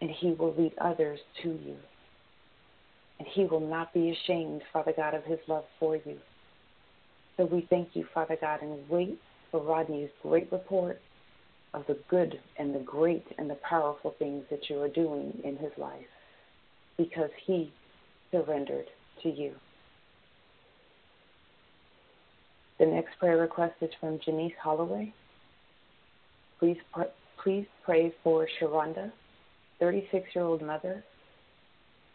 and 0.01 0.09
he 0.09 0.31
will 0.31 0.53
lead 0.55 0.73
others 0.79 1.19
to 1.43 1.49
you. 1.49 1.75
And 3.19 3.27
he 3.27 3.43
will 3.43 3.59
not 3.59 3.93
be 3.93 4.11
ashamed, 4.11 4.61
Father 4.71 4.93
God, 4.95 5.13
of 5.13 5.25
his 5.25 5.39
love 5.47 5.65
for 5.77 5.95
you. 5.97 6.17
So 7.35 7.45
we 7.45 7.67
thank 7.69 7.89
you, 7.93 8.05
Father 8.13 8.37
God, 8.39 8.61
and 8.61 8.77
wait 8.89 9.19
for 9.51 9.61
Rodney's 9.61 10.09
great 10.21 10.51
report 10.51 11.01
of 11.73 11.83
the 11.87 11.97
good 12.09 12.39
and 12.57 12.73
the 12.73 12.79
great 12.79 13.25
and 13.37 13.49
the 13.49 13.57
powerful 13.67 14.15
things 14.19 14.43
that 14.49 14.69
you 14.69 14.81
are 14.81 14.89
doing 14.89 15.37
in 15.43 15.57
his 15.57 15.71
life 15.77 16.05
because 16.97 17.29
he 17.45 17.71
surrendered 18.31 18.87
to 19.23 19.29
you. 19.29 19.53
The 22.79 22.85
next 22.85 23.19
prayer 23.19 23.37
request 23.37 23.75
is 23.81 23.89
from 23.99 24.19
Janice 24.25 24.53
Holloway. 24.61 25.13
Please, 26.59 26.77
pr- 26.93 27.13
please 27.43 27.65
pray 27.83 28.13
for 28.23 28.47
Sharonda, 28.59 29.11
36 29.79 30.27
year 30.33 30.45
old 30.45 30.61
mother 30.61 31.03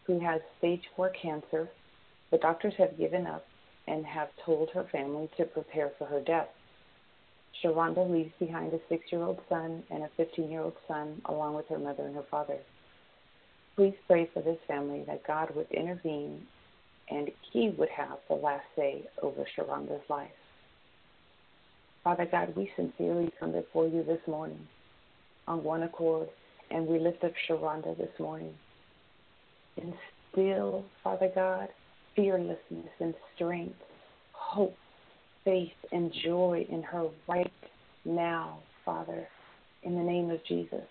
who 0.05 0.19
has 0.19 0.41
stage 0.59 0.83
4 0.95 1.09
cancer. 1.09 1.69
The 2.31 2.37
doctors 2.37 2.73
have 2.77 2.97
given 2.97 3.25
up 3.27 3.45
and 3.87 4.05
have 4.05 4.29
told 4.45 4.69
her 4.71 4.85
family 4.91 5.29
to 5.37 5.45
prepare 5.45 5.91
for 5.97 6.05
her 6.05 6.21
death. 6.21 6.47
Sharonda 7.63 8.09
leaves 8.09 8.33
behind 8.39 8.73
a 8.73 8.79
six 8.89 9.03
year 9.11 9.21
old 9.21 9.39
son 9.47 9.83
and 9.89 10.03
a 10.03 10.09
15 10.17 10.49
year 10.49 10.61
old 10.61 10.75
son, 10.87 11.21
along 11.25 11.55
with 11.55 11.67
her 11.69 11.79
mother 11.79 12.03
and 12.03 12.15
her 12.15 12.25
father. 12.29 12.57
Please 13.75 13.95
pray 14.07 14.29
for 14.33 14.41
this 14.41 14.57
family 14.67 15.03
that 15.07 15.27
God 15.27 15.53
would 15.55 15.69
intervene 15.71 16.45
and 17.09 17.29
He 17.51 17.69
would 17.77 17.89
have 17.89 18.17
the 18.29 18.35
last 18.35 18.65
say 18.75 19.03
over 19.21 19.45
Sharonda's 19.55 20.09
life. 20.09 20.29
Father 22.03 22.27
God, 22.29 22.55
we 22.55 22.69
sincerely 22.75 23.31
come 23.39 23.51
before 23.51 23.87
you 23.87 24.03
this 24.03 24.19
morning 24.27 24.67
on 25.47 25.63
one 25.63 25.83
accord, 25.83 26.29
and 26.71 26.87
we 26.87 26.99
lift 26.99 27.23
up 27.23 27.31
Sharonda 27.47 27.97
this 27.97 28.19
morning. 28.19 28.53
Instill, 29.77 30.85
Father 31.03 31.31
God, 31.33 31.67
fearlessness 32.15 32.89
and 32.99 33.13
strength, 33.35 33.75
hope, 34.33 34.75
faith, 35.43 35.73
and 35.91 36.13
joy 36.23 36.65
in 36.69 36.81
her 36.83 37.07
right 37.27 37.51
now, 38.05 38.59
Father, 38.83 39.27
in 39.83 39.95
the 39.95 40.03
name 40.03 40.29
of 40.29 40.43
Jesus. 40.45 40.85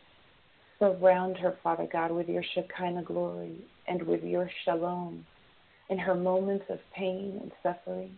Surround 0.79 1.37
her, 1.39 1.57
Father 1.63 1.89
God, 1.91 2.11
with 2.11 2.29
your 2.29 2.43
Shekinah 2.55 3.05
glory 3.05 3.57
and 3.87 4.03
with 4.03 4.23
your 4.23 4.51
shalom 4.65 5.25
in 5.89 5.99
her 5.99 6.15
moments 6.15 6.65
of 6.69 6.79
pain 6.97 7.39
and 7.41 7.53
suffering. 7.63 8.11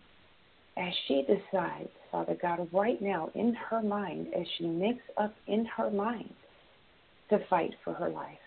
As 0.77 0.93
she 1.07 1.23
decides, 1.23 1.89
Father 2.11 2.37
God, 2.41 2.69
right 2.73 3.01
now 3.01 3.31
in 3.35 3.55
her 3.55 3.83
mind, 3.83 4.29
as 4.39 4.47
she 4.59 4.67
makes 4.67 5.03
up 5.17 5.35
in 5.47 5.65
her 5.65 5.91
mind 5.91 6.33
to 7.31 7.39
fight 7.49 7.75
for 7.85 7.95
her 7.95 8.09
life. 8.09 8.39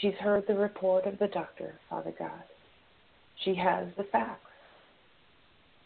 She's 0.00 0.14
heard 0.20 0.44
the 0.46 0.54
report 0.54 1.06
of 1.06 1.18
the 1.18 1.28
doctor, 1.28 1.74
Father 1.88 2.12
God. 2.18 2.42
She 3.44 3.54
has 3.54 3.86
the 3.96 4.04
facts. 4.04 4.40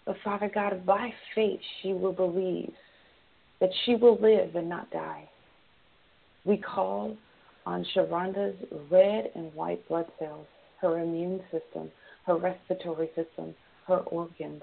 But 0.05 0.17
Father 0.25 0.51
God, 0.53 0.85
by 0.85 1.13
faith, 1.35 1.61
she 1.81 1.93
will 1.93 2.13
believe 2.13 2.73
that 3.61 3.71
she 3.85 3.95
will 3.95 4.19
live 4.21 4.57
and 4.57 4.69
not 4.69 4.91
die. 4.91 5.29
We 6.45 6.57
call 6.57 7.17
on 7.67 7.85
Sharonda's 7.95 8.57
red 8.91 9.31
and 9.35 9.53
white 9.55 9.87
blood 9.89 10.07
cells, 10.19 10.47
her 10.81 10.99
immune 10.99 11.43
system, 11.51 11.91
her 12.27 12.37
respiratory 12.37 13.11
system, 13.15 13.55
her 13.87 13.99
organs, 13.99 14.63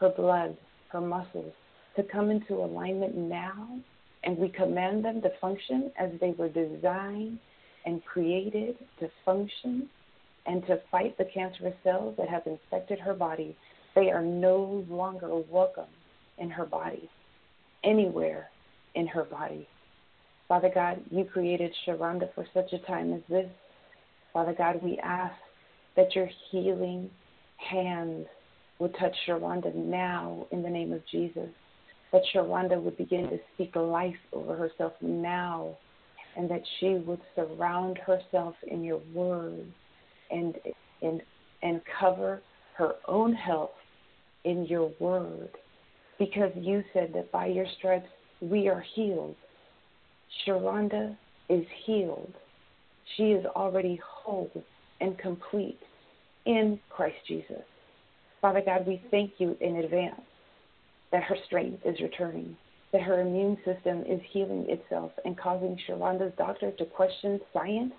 her 0.00 0.10
blood, 0.10 0.56
her 0.88 1.00
muscles, 1.00 1.52
to 1.96 2.02
come 2.02 2.30
into 2.30 2.54
alignment 2.54 3.16
now, 3.16 3.78
and 4.24 4.38
we 4.38 4.48
command 4.48 5.04
them 5.04 5.20
to 5.22 5.30
function 5.40 5.92
as 5.98 6.10
they 6.20 6.30
were 6.30 6.48
designed 6.48 7.38
and 7.84 8.04
created 8.04 8.76
to 9.00 9.10
function 9.24 9.88
and 10.46 10.66
to 10.66 10.80
fight 10.90 11.16
the 11.18 11.26
cancerous 11.26 11.74
cells 11.84 12.14
that 12.16 12.28
have 12.28 12.46
infected 12.46 12.98
her 12.98 13.14
body. 13.14 13.56
They 13.94 14.10
are 14.10 14.22
no 14.22 14.84
longer 14.88 15.28
welcome 15.50 15.90
in 16.38 16.50
her 16.50 16.64
body, 16.64 17.10
anywhere 17.84 18.48
in 18.94 19.06
her 19.08 19.24
body. 19.24 19.68
Father 20.48 20.70
God, 20.74 21.02
you 21.10 21.24
created 21.24 21.72
Sharonda 21.86 22.32
for 22.34 22.46
such 22.54 22.72
a 22.72 22.78
time 22.86 23.12
as 23.12 23.20
this. 23.28 23.48
Father 24.32 24.54
God, 24.56 24.80
we 24.82 24.98
ask 25.02 25.34
that 25.94 26.14
your 26.14 26.28
healing 26.50 27.10
hand 27.56 28.26
would 28.78 28.94
touch 28.98 29.14
Sharonda 29.26 29.74
now 29.74 30.46
in 30.50 30.62
the 30.62 30.70
name 30.70 30.92
of 30.92 31.02
Jesus. 31.10 31.48
That 32.12 32.22
Sharonda 32.34 32.80
would 32.80 32.96
begin 32.96 33.28
to 33.28 33.38
speak 33.54 33.76
life 33.76 34.16
over 34.32 34.56
herself 34.56 34.94
now, 35.02 35.76
and 36.36 36.50
that 36.50 36.62
she 36.78 36.94
would 36.94 37.20
surround 37.34 37.98
herself 37.98 38.54
in 38.66 38.82
your 38.82 39.00
word 39.12 39.66
and 40.30 40.54
and 41.02 41.20
and 41.62 41.80
cover 42.00 42.40
her 42.76 42.94
own 43.06 43.34
health 43.34 43.70
in 44.44 44.64
your 44.66 44.90
word. 45.00 45.50
Because 46.18 46.52
you 46.54 46.82
said 46.94 47.12
that 47.14 47.30
by 47.30 47.46
your 47.46 47.66
stripes 47.78 48.08
we 48.40 48.68
are 48.68 48.84
healed. 48.94 49.36
Sharonda 50.46 51.16
is 51.48 51.64
healed. 51.84 52.34
She 53.16 53.32
is 53.32 53.44
already 53.46 54.00
whole 54.04 54.50
and 55.00 55.18
complete 55.18 55.78
in 56.46 56.78
Christ 56.90 57.16
Jesus. 57.26 57.62
Father 58.40 58.62
God, 58.64 58.86
we 58.86 59.02
thank 59.10 59.32
you 59.38 59.56
in 59.60 59.76
advance 59.76 60.20
that 61.10 61.22
her 61.24 61.36
strength 61.46 61.82
is 61.84 62.00
returning, 62.00 62.56
that 62.92 63.02
her 63.02 63.20
immune 63.20 63.56
system 63.64 64.04
is 64.08 64.20
healing 64.30 64.66
itself 64.68 65.12
and 65.24 65.36
causing 65.36 65.78
Sharonda's 65.88 66.34
doctor 66.36 66.70
to 66.72 66.84
question 66.84 67.40
science 67.52 67.92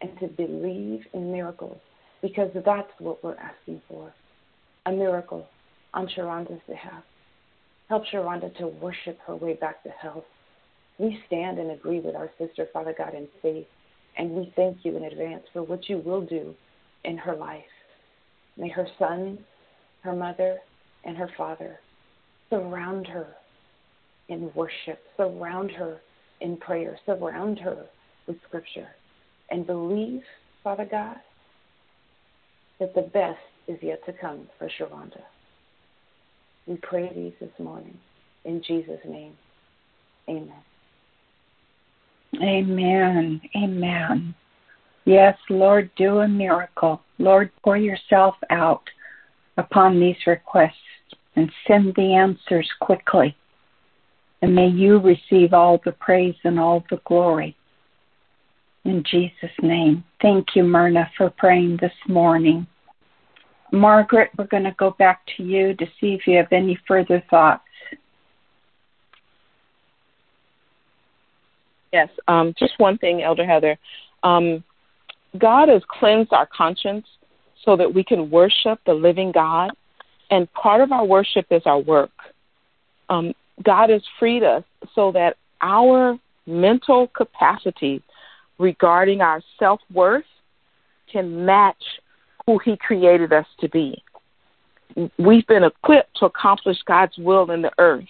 and 0.00 0.18
to 0.20 0.28
believe 0.28 1.00
in 1.12 1.32
miracles 1.32 1.78
because 2.22 2.50
that's 2.64 2.90
what 2.98 3.22
we're 3.22 3.36
asking 3.36 3.82
for 3.88 4.12
a 4.86 4.92
miracle 4.92 5.46
on 5.94 6.08
Sharonda's 6.08 6.60
behalf. 6.68 7.02
Help 7.88 8.04
Sharonda 8.06 8.56
to 8.58 8.68
worship 8.68 9.18
her 9.26 9.36
way 9.36 9.54
back 9.54 9.82
to 9.82 9.90
health. 9.90 10.24
We 10.98 11.18
stand 11.26 11.58
and 11.58 11.70
agree 11.70 12.00
with 12.00 12.14
our 12.14 12.30
sister, 12.38 12.68
Father 12.72 12.94
God, 12.96 13.14
in 13.14 13.28
faith, 13.40 13.66
and 14.16 14.30
we 14.30 14.52
thank 14.56 14.78
you 14.84 14.96
in 14.96 15.04
advance 15.04 15.44
for 15.52 15.62
what 15.62 15.88
you 15.88 15.98
will 15.98 16.20
do 16.20 16.54
in 17.04 17.16
her 17.18 17.34
life. 17.34 17.64
May 18.56 18.68
her 18.68 18.86
son 18.98 19.38
her 20.02 20.14
mother, 20.14 20.58
and 21.04 21.16
her 21.16 21.30
father. 21.36 21.78
Surround 22.50 23.06
her 23.06 23.28
in 24.28 24.52
worship, 24.54 25.00
surround 25.16 25.70
her 25.70 26.00
in 26.40 26.56
prayer, 26.56 26.98
surround 27.06 27.58
her 27.58 27.86
with 28.26 28.36
scripture, 28.46 28.88
and 29.50 29.66
believe, 29.66 30.22
Father 30.62 30.86
God, 30.88 31.16
that 32.78 32.94
the 32.94 33.02
best 33.02 33.38
is 33.68 33.78
yet 33.80 34.04
to 34.06 34.12
come 34.12 34.48
for 34.58 34.68
Sharonda. 34.68 35.22
We 36.66 36.76
pray 36.76 37.10
these 37.14 37.32
this 37.40 37.58
morning. 37.58 37.98
In 38.44 38.62
Jesus' 38.66 39.00
name, 39.06 39.34
amen. 40.28 40.52
Amen. 42.42 43.40
Amen. 43.56 44.34
Yes, 45.04 45.36
Lord, 45.48 45.90
do 45.96 46.20
a 46.20 46.28
miracle. 46.28 47.02
Lord, 47.18 47.50
pour 47.62 47.76
yourself 47.76 48.34
out 48.50 48.82
upon 49.56 50.00
these 50.00 50.16
requests 50.26 50.72
and 51.36 51.50
send 51.66 51.94
the 51.94 52.14
answers 52.14 52.68
quickly. 52.80 53.36
And 54.42 54.54
may 54.54 54.68
you 54.68 54.98
receive 54.98 55.54
all 55.54 55.80
the 55.84 55.92
praise 55.92 56.34
and 56.44 56.58
all 56.58 56.84
the 56.90 57.00
glory. 57.04 57.56
In 58.84 59.04
Jesus' 59.08 59.50
name. 59.62 60.02
Thank 60.20 60.56
you, 60.56 60.64
Myrna, 60.64 61.08
for 61.16 61.30
praying 61.30 61.78
this 61.80 61.92
morning. 62.08 62.66
Margaret, 63.70 64.30
we're 64.36 64.48
going 64.48 64.64
to 64.64 64.74
go 64.78 64.90
back 64.98 65.22
to 65.36 65.42
you 65.42 65.74
to 65.74 65.86
see 66.00 66.14
if 66.14 66.26
you 66.26 66.36
have 66.36 66.52
any 66.52 66.78
further 66.86 67.22
thoughts. 67.30 67.62
Yes, 71.92 72.08
um, 72.26 72.54
just 72.58 72.72
one 72.78 72.98
thing, 72.98 73.22
Elder 73.22 73.44
Heather. 73.44 73.78
Um, 74.22 74.64
God 75.38 75.68
has 75.68 75.82
cleansed 75.88 76.32
our 76.32 76.46
conscience 76.46 77.06
so 77.64 77.76
that 77.76 77.92
we 77.92 78.02
can 78.02 78.30
worship 78.30 78.80
the 78.86 78.94
living 78.94 79.32
God. 79.32 79.70
And 80.30 80.52
part 80.54 80.80
of 80.80 80.92
our 80.92 81.04
worship 81.04 81.46
is 81.50 81.62
our 81.66 81.78
work. 81.78 82.10
Um, 83.08 83.34
God 83.62 83.90
has 83.90 84.02
freed 84.18 84.42
us 84.42 84.64
so 84.94 85.12
that 85.12 85.36
our 85.60 86.18
mental 86.46 87.08
capacity 87.08 88.02
regarding 88.58 89.20
our 89.20 89.42
self 89.58 89.80
worth 89.92 90.24
can 91.10 91.44
match 91.44 91.82
who 92.46 92.58
He 92.58 92.76
created 92.76 93.32
us 93.32 93.46
to 93.60 93.68
be. 93.68 94.02
We've 95.18 95.46
been 95.46 95.64
equipped 95.64 96.16
to 96.18 96.26
accomplish 96.26 96.78
God's 96.86 97.16
will 97.18 97.50
in 97.50 97.62
the 97.62 97.72
earth. 97.78 98.04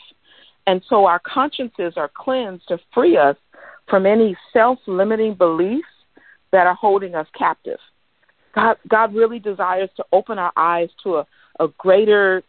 And 0.67 0.83
so 0.89 1.07
our 1.07 1.21
consciences 1.21 1.95
are 1.97 2.11
cleansed 2.15 2.69
to 2.69 2.79
free 2.95 3.17
us 3.17 3.37
from 3.89 4.07
any 4.07 4.37
self 4.53 4.79
limiting 4.87 5.35
beliefs 5.35 5.87
that 6.53 6.67
are 6.67 6.75
holding 6.75 7.15
us 7.15 7.27
captive. 7.37 7.79
God, 8.55 8.77
God 8.89 9.15
really 9.15 9.39
desires 9.39 9.89
to 9.97 10.05
open 10.13 10.39
our 10.39 10.53
eyes 10.57 10.91
to 11.03 11.17
a, 11.17 11.27
a 11.61 11.69
greater 11.79 12.43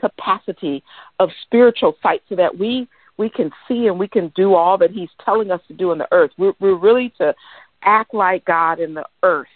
capacity 0.00 0.82
of 1.20 1.30
spiritual 1.42 1.96
sight 2.02 2.22
so 2.28 2.36
that 2.36 2.56
we 2.56 2.88
we 3.16 3.28
can 3.28 3.50
see 3.68 3.86
and 3.86 3.98
we 3.98 4.08
can 4.08 4.32
do 4.34 4.54
all 4.54 4.76
that 4.78 4.90
He's 4.90 5.10
telling 5.24 5.50
us 5.50 5.60
to 5.68 5.74
do 5.74 5.92
in 5.92 5.98
the 5.98 6.08
earth. 6.10 6.32
We're, 6.36 6.54
we're 6.60 6.78
really 6.78 7.12
to 7.18 7.34
act 7.82 8.12
like 8.12 8.44
God 8.44 8.80
in 8.80 8.94
the 8.94 9.04
earth, 9.22 9.46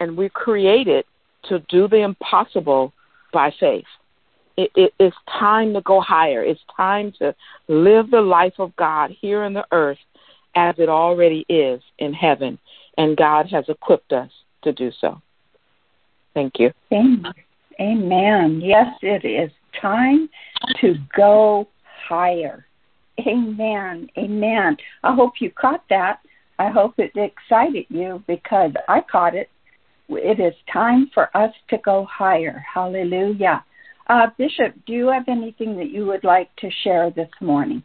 and 0.00 0.16
we're 0.16 0.30
created 0.30 1.04
to 1.48 1.58
do 1.68 1.88
the 1.88 1.98
impossible 1.98 2.92
by 3.32 3.52
faith. 3.60 3.84
It, 4.56 4.70
it, 4.74 4.94
it's 4.98 5.16
time 5.38 5.74
to 5.74 5.82
go 5.82 6.00
higher. 6.00 6.42
It's 6.42 6.60
time 6.74 7.12
to 7.18 7.34
live 7.68 8.10
the 8.10 8.22
life 8.22 8.54
of 8.58 8.74
God 8.76 9.14
here 9.20 9.44
in 9.44 9.52
the 9.52 9.66
earth 9.72 9.98
as 10.56 10.74
it 10.78 10.88
already 10.88 11.44
is 11.48 11.80
in 11.98 12.12
heaven, 12.12 12.58
and 12.98 13.16
God 13.16 13.46
has 13.50 13.66
equipped 13.68 14.12
us 14.12 14.30
to 14.64 14.72
do 14.72 14.90
so. 15.00 15.20
Thank 16.34 16.54
you. 16.58 16.72
Amen. 17.80 18.60
Yes, 18.62 18.88
it 19.02 19.24
is 19.24 19.50
time 19.80 20.28
to 20.80 20.94
go 21.14 21.68
higher. 22.08 22.66
Amen. 23.20 24.08
Amen. 24.18 24.76
I 25.04 25.14
hope 25.14 25.34
you 25.40 25.50
caught 25.50 25.84
that. 25.90 26.20
I 26.58 26.70
hope 26.70 26.94
it 26.98 27.12
excited 27.14 27.86
you 27.88 28.22
because 28.26 28.72
I 28.88 29.02
caught 29.02 29.34
it. 29.34 29.50
It 30.08 30.40
is 30.40 30.54
time 30.72 31.10
for 31.12 31.34
us 31.36 31.52
to 31.68 31.78
go 31.78 32.06
higher. 32.10 32.64
Hallelujah. 32.72 33.64
Uh, 34.08 34.28
Bishop, 34.38 34.74
do 34.86 34.92
you 34.92 35.08
have 35.08 35.28
anything 35.28 35.76
that 35.76 35.90
you 35.90 36.06
would 36.06 36.24
like 36.24 36.54
to 36.56 36.70
share 36.82 37.10
this 37.10 37.28
morning? 37.40 37.82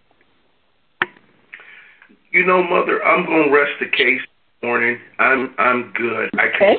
You 2.32 2.46
know, 2.46 2.63
Mother, 2.63 3.04
I'm 3.04 3.26
going 3.26 3.50
to 3.50 3.54
rest 3.54 3.72
the 3.82 3.88
case 3.88 4.22
this 4.22 4.63
morning. 4.63 4.98
I'm 5.20 5.54
I'm 5.58 5.91
good. 5.98 6.30
I 6.36 6.48
can 6.58 6.72
okay. 6.72 6.78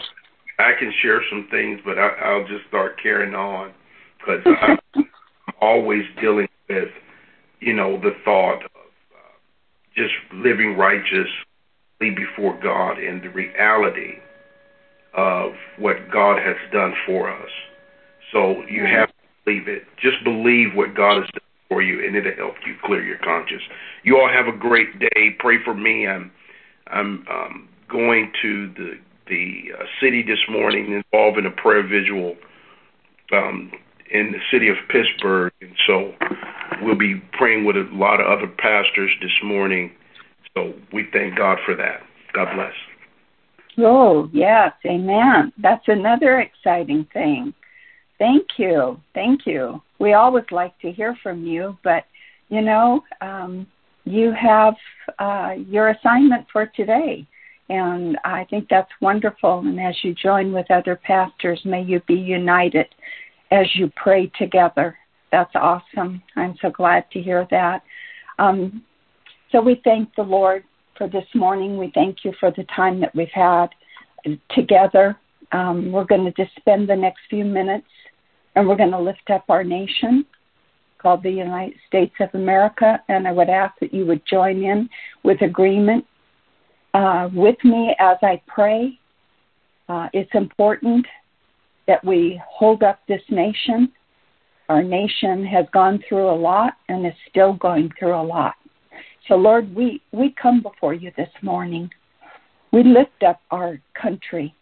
I 0.59 0.73
can 0.79 0.93
share 1.03 1.21
some 1.29 1.47
things, 1.51 1.81
but 1.85 1.99
I, 1.99 2.09
I'll 2.09 2.47
just 2.47 2.67
start 2.69 3.01
carrying 3.03 3.35
on 3.35 3.73
because 4.19 4.41
I'm 4.62 5.05
always 5.61 6.05
dealing 6.21 6.49
with, 6.69 6.88
you 7.61 7.75
know, 7.75 8.01
the 8.01 8.12
thought 8.25 8.62
of 8.65 8.71
uh, 9.12 9.95
just 9.95 10.12
living 10.35 10.77
righteously 10.77 11.29
before 12.01 12.59
God 12.62 12.99
and 12.99 13.23
the 13.23 13.29
reality 13.29 14.15
of 15.15 15.53
what 15.79 15.97
God 16.11 16.38
has 16.38 16.57
done 16.73 16.95
for 17.05 17.31
us. 17.31 17.51
So 18.33 18.62
you 18.71 18.87
have 18.87 19.09
to 19.09 19.15
believe 19.45 19.69
it. 19.69 19.83
Just 20.01 20.23
believe 20.25 20.69
what 20.75 20.95
God 20.95 21.21
has 21.21 21.31
done 21.33 21.41
for 21.72 21.82
you, 21.82 22.04
and 22.04 22.16
it'll 22.16 22.35
help 22.37 22.54
you 22.66 22.74
clear 22.85 23.02
your 23.02 23.18
conscience. 23.18 23.62
You 24.02 24.18
all 24.18 24.28
have 24.28 24.52
a 24.52 24.56
great 24.56 24.98
day. 24.98 25.37
Pray 25.38 25.56
for 25.64 25.74
me. 25.74 26.06
I'm 26.06 26.30
I'm 26.88 27.26
um, 27.28 27.68
going 27.88 28.32
to 28.42 28.72
the 28.74 28.98
the 29.28 29.72
uh, 29.78 29.85
city 30.00 30.22
this 30.22 30.40
morning 30.50 30.92
involved 30.92 31.38
in 31.38 31.46
a 31.46 31.50
prayer 31.50 31.87
vigil 31.87 32.37
um, 33.32 33.72
in 34.11 34.32
the 34.32 34.40
city 34.50 34.68
of 34.68 34.76
Pittsburgh, 34.90 35.52
and 35.62 35.72
so 35.87 36.12
we'll 36.82 36.98
be 36.98 37.22
praying 37.32 37.64
with 37.64 37.76
a 37.76 37.88
lot 37.92 38.20
of 38.20 38.26
other 38.26 38.48
pastors 38.58 39.11
this 39.22 39.32
morning. 39.42 39.92
So 40.54 40.74
we 40.92 41.06
thank 41.12 41.37
God 41.37 41.58
for 41.64 41.74
that. 41.76 42.02
God 42.35 42.54
bless. 42.54 42.74
Oh 43.78 44.28
yes, 44.32 44.72
Amen. 44.85 45.52
That's 45.56 45.88
another 45.88 46.40
exciting 46.40 47.06
thing. 47.14 47.54
Thank 48.18 48.46
you, 48.58 49.00
thank 49.14 49.46
you. 49.46 49.80
We 50.03 50.15
always 50.15 50.45
like 50.51 50.77
to 50.81 50.91
hear 50.91 51.17
from 51.23 51.47
you, 51.47 51.79
but 51.85 52.05
you 52.49 52.61
know, 52.61 53.03
um, 53.21 53.67
you 54.05 54.33
have 54.33 54.75
uh, 55.19 55.53
your 55.75 55.91
assignment 55.91 56.45
for 56.53 56.67
today 56.67 57.27
And 57.69 58.19
I 58.25 58.45
think 58.51 58.69
that's 58.69 58.91
wonderful. 59.01 59.61
And 59.61 59.81
as 59.81 59.95
you 60.03 60.15
join 60.15 60.53
with 60.53 60.71
other 60.71 60.97
pastors, 60.97 61.61
may 61.65 61.83
you 61.83 62.01
be 62.07 62.15
united 62.15 62.87
as 63.51 63.67
you 63.75 63.91
pray 63.97 64.31
together. 64.38 64.99
That's 65.31 65.55
awesome. 65.55 66.23
I'm 66.37 66.57
so 66.61 66.71
glad 66.71 67.11
to 67.12 67.23
hear 67.23 67.47
that. 67.51 67.83
Um, 68.38 68.83
so 69.51 69.62
we 69.62 69.81
thank 69.85 70.15
the 70.17 70.23
Lord 70.23 70.65
for 70.99 71.09
this 71.09 71.25
morning. 71.35 71.79
We 71.79 71.91
thank 71.95 72.25
you 72.25 72.35
for 72.38 72.51
the 72.51 72.65
time 72.77 73.01
that 73.01 73.15
we've 73.15 73.29
had 73.33 73.69
together. 74.51 75.17
Um, 75.53 75.93
we're 75.93 76.05
going 76.05 76.25
to 76.25 76.33
just 76.33 76.55
spend 76.57 76.88
the 76.88 76.97
next 76.97 77.21
few 77.31 77.45
minutes 77.45 77.87
and 78.55 78.67
we're 78.67 78.77
going 78.77 78.91
to 78.91 79.01
lift 79.01 79.31
up 79.31 79.45
our 79.49 79.65
nation 79.65 80.25
called 80.99 81.23
the 81.23 81.31
United 81.31 81.77
States 81.88 82.15
of 82.21 82.29
America. 82.35 83.03
And 83.09 83.27
I 83.27 83.33
would 83.33 83.49
ask 83.49 83.75
that 83.81 83.93
you 83.93 84.07
would 84.07 84.23
join 84.25 84.62
in 84.62 84.88
with 85.25 85.43
agreement 85.43 86.05
uh, 86.95 87.29
with 87.35 87.57
me 87.65 87.95
as 87.99 88.17
I 88.23 88.41
pray. 88.47 88.99
Uh, 89.88 90.09
it's 90.12 90.31
important 90.35 91.07
that 91.88 92.05
we 92.05 92.41
hold 92.49 92.83
up 92.83 93.01
this 93.09 93.23
nation. 93.31 93.91
Our 94.69 94.83
nation 94.83 95.45
has 95.47 95.67
gone 95.73 96.03
through 96.09 96.31
a 96.31 96.38
lot 96.38 96.75
and 96.88 97.07
is 97.07 97.12
still 97.29 97.55
going 97.55 97.91
through 97.99 98.15
a 98.15 98.23
lot. 98.23 98.55
So, 99.29 99.35
Lord, 99.35 99.75
we, 99.75 100.03
we 100.12 100.35
come 100.41 100.62
before 100.62 100.95
you 100.95 101.12
this 101.17 101.29
morning. 101.43 101.91
We 102.73 102.83
lift 102.83 103.23
up 103.27 103.41
our 103.51 103.81
country, 104.01 104.55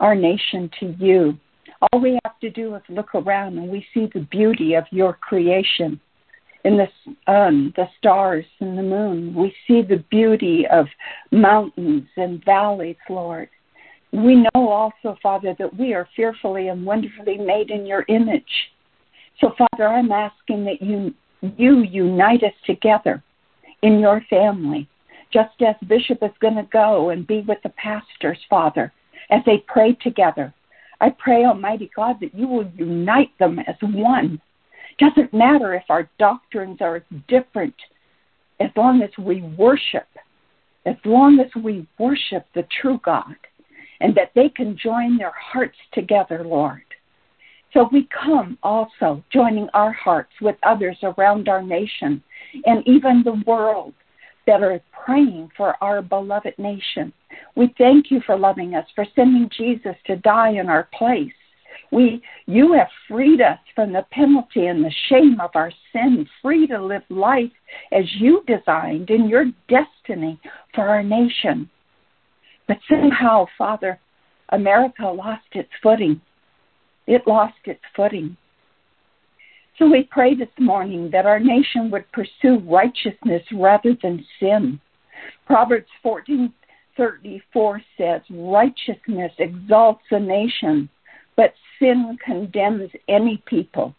our 0.00 0.14
nation 0.14 0.70
to 0.80 0.94
you. 0.98 1.38
All 1.80 2.00
we 2.00 2.18
have 2.24 2.38
to 2.40 2.50
do 2.50 2.74
is 2.74 2.82
look 2.88 3.14
around 3.14 3.58
and 3.58 3.68
we 3.68 3.86
see 3.92 4.08
the 4.12 4.26
beauty 4.30 4.74
of 4.74 4.84
your 4.90 5.14
creation 5.14 6.00
in 6.64 6.76
the 6.76 7.32
um, 7.32 7.72
the 7.76 7.86
stars 7.98 8.44
and 8.60 8.76
the 8.76 8.82
moon. 8.82 9.34
We 9.34 9.54
see 9.66 9.82
the 9.82 10.02
beauty 10.10 10.64
of 10.70 10.86
mountains 11.30 12.08
and 12.16 12.44
valleys, 12.44 12.96
Lord. 13.08 13.48
We 14.12 14.36
know 14.36 14.68
also, 14.68 15.16
Father, 15.22 15.54
that 15.58 15.78
we 15.78 15.92
are 15.94 16.08
fearfully 16.16 16.68
and 16.68 16.86
wonderfully 16.86 17.38
made 17.38 17.70
in 17.70 17.86
your 17.86 18.04
image. 18.08 18.42
So, 19.40 19.52
Father, 19.58 19.86
I'm 19.86 20.10
asking 20.10 20.64
that 20.64 20.80
you 20.80 21.14
you 21.56 21.82
unite 21.82 22.42
us 22.42 22.54
together 22.64 23.22
in 23.82 24.00
your 24.00 24.22
family, 24.28 24.88
just 25.32 25.60
as 25.60 25.76
Bishop 25.86 26.18
is 26.22 26.30
going 26.40 26.56
to 26.56 26.68
go 26.72 27.10
and 27.10 27.26
be 27.26 27.42
with 27.46 27.58
the 27.62 27.68
pastors, 27.70 28.38
Father, 28.48 28.92
as 29.30 29.40
they 29.44 29.62
pray 29.68 29.92
together. 29.92 30.52
I 31.00 31.10
pray, 31.10 31.44
Almighty 31.44 31.90
God, 31.94 32.16
that 32.20 32.34
you 32.34 32.48
will 32.48 32.70
unite 32.76 33.36
them 33.38 33.58
as 33.58 33.76
one. 33.82 34.40
Doesn't 34.98 35.34
matter 35.34 35.74
if 35.74 35.84
our 35.88 36.08
doctrines 36.18 36.78
are 36.80 37.04
different, 37.28 37.74
as 38.60 38.70
long 38.76 39.02
as 39.02 39.10
we 39.18 39.42
worship, 39.58 40.08
as 40.86 40.96
long 41.04 41.38
as 41.40 41.62
we 41.62 41.86
worship 41.98 42.46
the 42.54 42.66
true 42.80 42.98
God, 43.04 43.36
and 44.00 44.14
that 44.14 44.32
they 44.34 44.48
can 44.48 44.76
join 44.76 45.18
their 45.18 45.34
hearts 45.36 45.76
together, 45.92 46.42
Lord. 46.44 46.82
So 47.74 47.88
we 47.92 48.08
come 48.24 48.56
also 48.62 49.22
joining 49.30 49.68
our 49.74 49.92
hearts 49.92 50.32
with 50.40 50.56
others 50.62 50.96
around 51.02 51.48
our 51.48 51.62
nation 51.62 52.22
and 52.64 52.82
even 52.86 53.22
the 53.22 53.42
world 53.46 53.92
that 54.46 54.62
are 54.62 54.80
praying 55.04 55.50
for 55.56 55.74
our 55.82 56.02
beloved 56.02 56.54
nation. 56.58 57.12
We 57.54 57.74
thank 57.78 58.10
you 58.10 58.20
for 58.24 58.38
loving 58.38 58.74
us, 58.74 58.86
for 58.94 59.06
sending 59.14 59.50
Jesus 59.56 59.96
to 60.06 60.16
die 60.16 60.50
in 60.50 60.68
our 60.68 60.88
place. 60.96 61.32
We, 61.92 62.22
you 62.46 62.72
have 62.72 62.88
freed 63.08 63.40
us 63.40 63.58
from 63.74 63.92
the 63.92 64.04
penalty 64.10 64.66
and 64.66 64.84
the 64.84 64.92
shame 65.08 65.40
of 65.40 65.50
our 65.54 65.72
sin, 65.92 66.26
free 66.42 66.66
to 66.66 66.82
live 66.82 67.02
life 67.10 67.52
as 67.92 68.04
you 68.18 68.42
designed 68.46 69.10
in 69.10 69.28
your 69.28 69.46
destiny 69.68 70.40
for 70.74 70.88
our 70.88 71.02
nation. 71.02 71.70
But 72.66 72.78
somehow, 72.88 73.46
Father, 73.56 74.00
America 74.50 75.06
lost 75.06 75.46
its 75.52 75.70
footing. 75.82 76.20
It 77.06 77.22
lost 77.26 77.54
its 77.64 77.80
footing. 77.94 78.36
So 79.78 79.86
we 79.90 80.04
pray 80.10 80.34
this 80.34 80.48
morning 80.58 81.10
that 81.12 81.26
our 81.26 81.38
nation 81.38 81.90
would 81.90 82.10
pursue 82.10 82.58
righteousness 82.64 83.42
rather 83.52 83.94
than 84.02 84.24
sin. 84.40 84.80
Proverbs 85.46 85.90
14:34 86.02 87.82
says, 87.98 88.22
"Righteousness 88.30 89.32
exalts 89.38 90.04
a 90.10 90.18
nation, 90.18 90.88
but 91.36 91.54
sin 91.78 92.16
condemns 92.24 92.90
any 93.06 93.36
people." 93.44 93.94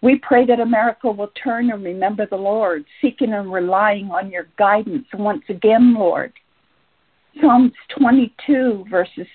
We 0.00 0.16
pray 0.16 0.46
that 0.46 0.60
America 0.60 1.10
will 1.10 1.32
turn 1.34 1.70
and 1.70 1.84
remember 1.84 2.24
the 2.24 2.38
Lord, 2.38 2.86
seeking 3.02 3.34
and 3.34 3.52
relying 3.52 4.10
on 4.10 4.30
your 4.30 4.46
guidance 4.56 5.12
once 5.12 5.44
again, 5.50 5.92
Lord. 5.92 6.32
Psalms 7.40 7.74
22, 7.90 8.84
verses 8.88 9.26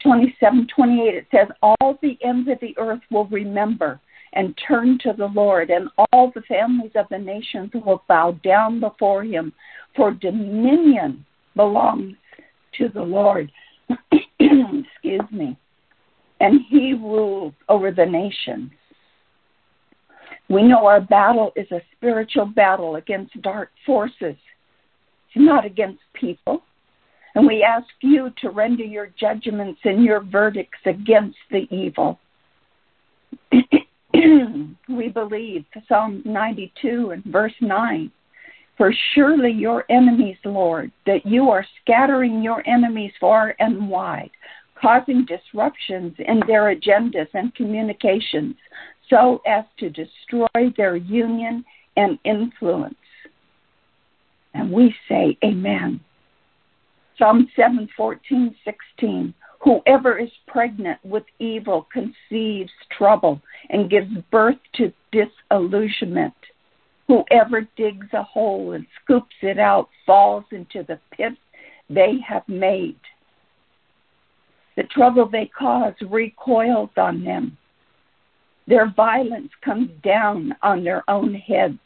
27, 0.00 0.66
28, 0.66 1.14
it 1.14 1.26
says, 1.30 1.48
All 1.62 1.98
the 2.00 2.18
ends 2.22 2.48
of 2.48 2.58
the 2.60 2.76
earth 2.78 3.02
will 3.10 3.26
remember 3.26 4.00
and 4.32 4.58
turn 4.66 4.98
to 5.02 5.12
the 5.16 5.26
Lord, 5.26 5.70
and 5.70 5.88
all 6.12 6.30
the 6.34 6.42
families 6.42 6.92
of 6.94 7.06
the 7.10 7.18
nations 7.18 7.70
will 7.74 8.02
bow 8.08 8.32
down 8.44 8.80
before 8.80 9.24
him, 9.24 9.52
for 9.96 10.12
dominion 10.12 11.24
belongs 11.56 12.14
to 12.78 12.88
the 12.88 13.02
Lord. 13.02 13.50
Excuse 14.40 15.30
me. 15.32 15.56
And 16.40 16.60
he 16.68 16.92
rules 16.92 17.54
over 17.68 17.90
the 17.90 18.06
nations. 18.06 18.70
We 20.48 20.62
know 20.62 20.86
our 20.86 21.00
battle 21.00 21.52
is 21.56 21.70
a 21.72 21.82
spiritual 21.96 22.46
battle 22.46 22.96
against 22.96 23.40
dark 23.42 23.70
forces, 23.84 24.36
it's 25.28 25.36
not 25.36 25.66
against 25.66 26.00
people. 26.14 26.62
And 27.34 27.46
we 27.46 27.62
ask 27.62 27.86
you 28.00 28.32
to 28.40 28.50
render 28.50 28.82
your 28.82 29.10
judgments 29.20 29.80
and 29.84 30.02
your 30.02 30.20
verdicts 30.20 30.78
against 30.86 31.36
the 31.50 31.68
evil. 31.70 32.18
we 34.88 35.08
believe 35.08 35.64
Psalm 35.88 36.22
92 36.24 37.10
and 37.10 37.24
verse 37.24 37.54
9. 37.60 38.10
For 38.76 38.92
surely 39.14 39.50
your 39.50 39.84
enemies, 39.90 40.36
Lord, 40.44 40.92
that 41.06 41.26
you 41.26 41.50
are 41.50 41.66
scattering 41.82 42.42
your 42.42 42.62
enemies 42.68 43.12
far 43.20 43.54
and 43.58 43.88
wide, 43.88 44.30
causing 44.80 45.26
disruptions 45.26 46.14
in 46.18 46.40
their 46.46 46.74
agendas 46.74 47.28
and 47.34 47.54
communications 47.54 48.54
so 49.10 49.40
as 49.46 49.64
to 49.78 49.90
destroy 49.90 50.72
their 50.76 50.96
union 50.96 51.64
and 51.96 52.18
influence. 52.24 52.94
And 54.54 54.70
we 54.70 54.94
say, 55.08 55.36
Amen. 55.44 56.00
Psalm 57.18 57.48
7 57.56 57.88
14, 57.96 58.54
16. 58.64 59.34
Whoever 59.60 60.18
is 60.18 60.30
pregnant 60.46 60.98
with 61.04 61.24
evil 61.38 61.88
conceives 61.92 62.70
trouble 62.96 63.40
and 63.70 63.90
gives 63.90 64.12
birth 64.30 64.58
to 64.74 64.92
disillusionment. 65.10 66.34
Whoever 67.08 67.62
digs 67.76 68.06
a 68.12 68.22
hole 68.22 68.72
and 68.72 68.86
scoops 69.02 69.34
it 69.42 69.58
out 69.58 69.88
falls 70.06 70.44
into 70.52 70.84
the 70.84 71.00
pit 71.10 71.32
they 71.90 72.18
have 72.26 72.46
made. 72.48 73.00
The 74.76 74.84
trouble 74.84 75.28
they 75.28 75.46
cause 75.46 75.94
recoils 76.02 76.90
on 76.96 77.24
them. 77.24 77.56
Their 78.68 78.92
violence 78.94 79.50
comes 79.64 79.90
down 80.04 80.54
on 80.62 80.84
their 80.84 81.02
own 81.08 81.34
heads. 81.34 81.78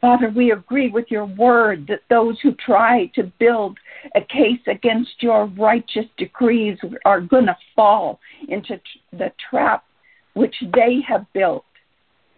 Father, 0.00 0.30
we 0.34 0.52
agree 0.52 0.90
with 0.90 1.06
your 1.10 1.24
word 1.24 1.86
that 1.88 2.02
those 2.08 2.38
who 2.40 2.54
try 2.54 3.06
to 3.14 3.24
build 3.40 3.76
a 4.14 4.20
case 4.20 4.60
against 4.68 5.10
your 5.20 5.46
righteous 5.46 6.06
decrees 6.16 6.78
are 7.04 7.20
going 7.20 7.46
to 7.46 7.56
fall 7.74 8.20
into 8.48 8.80
the 9.12 9.32
trap 9.50 9.84
which 10.34 10.54
they 10.72 11.00
have 11.06 11.26
built. 11.32 11.64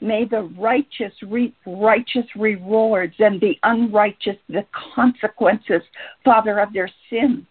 May 0.00 0.24
the 0.24 0.50
righteous 0.58 1.12
reap 1.22 1.54
righteous 1.66 2.24
rewards 2.34 3.14
and 3.18 3.38
the 3.38 3.58
unrighteous 3.62 4.36
the 4.48 4.64
consequences, 4.94 5.82
Father, 6.24 6.60
of 6.60 6.72
their 6.72 6.90
sin, 7.10 7.46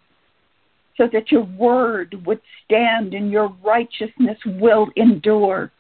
so 0.98 1.08
that 1.14 1.32
your 1.32 1.44
word 1.44 2.16
would 2.26 2.42
stand 2.66 3.14
and 3.14 3.30
your 3.32 3.56
righteousness 3.64 4.40
will 4.46 4.88
endure. 4.96 5.72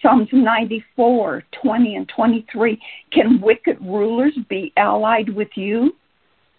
Psalms 0.00 0.28
94, 0.32 1.42
20, 1.60 1.96
and 1.96 2.08
23. 2.08 2.80
Can 3.12 3.40
wicked 3.40 3.78
rulers 3.80 4.36
be 4.48 4.72
allied 4.76 5.28
with 5.28 5.48
you? 5.56 5.92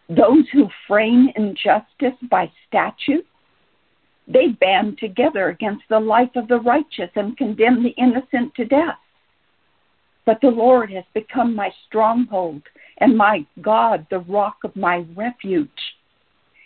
Those 0.10 0.44
who 0.52 0.68
frame 0.88 1.30
injustice 1.36 2.20
by 2.30 2.52
statute? 2.68 3.26
They 4.28 4.48
band 4.48 4.98
together 4.98 5.50
against 5.50 5.84
the 5.90 6.00
life 6.00 6.36
of 6.36 6.48
the 6.48 6.60
righteous 6.60 7.10
and 7.16 7.38
condemn 7.38 7.82
the 7.82 7.96
innocent 7.98 8.54
to 8.56 8.66
death. 8.66 8.98
But 10.26 10.42
the 10.42 10.50
Lord 10.50 10.92
has 10.92 11.06
become 11.14 11.56
my 11.56 11.72
stronghold 11.88 12.62
and 13.00 13.18
my 13.18 13.46
God, 13.62 14.06
the 14.10 14.20
rock 14.20 14.58
of 14.64 14.76
my 14.76 15.06
refuge. 15.16 15.70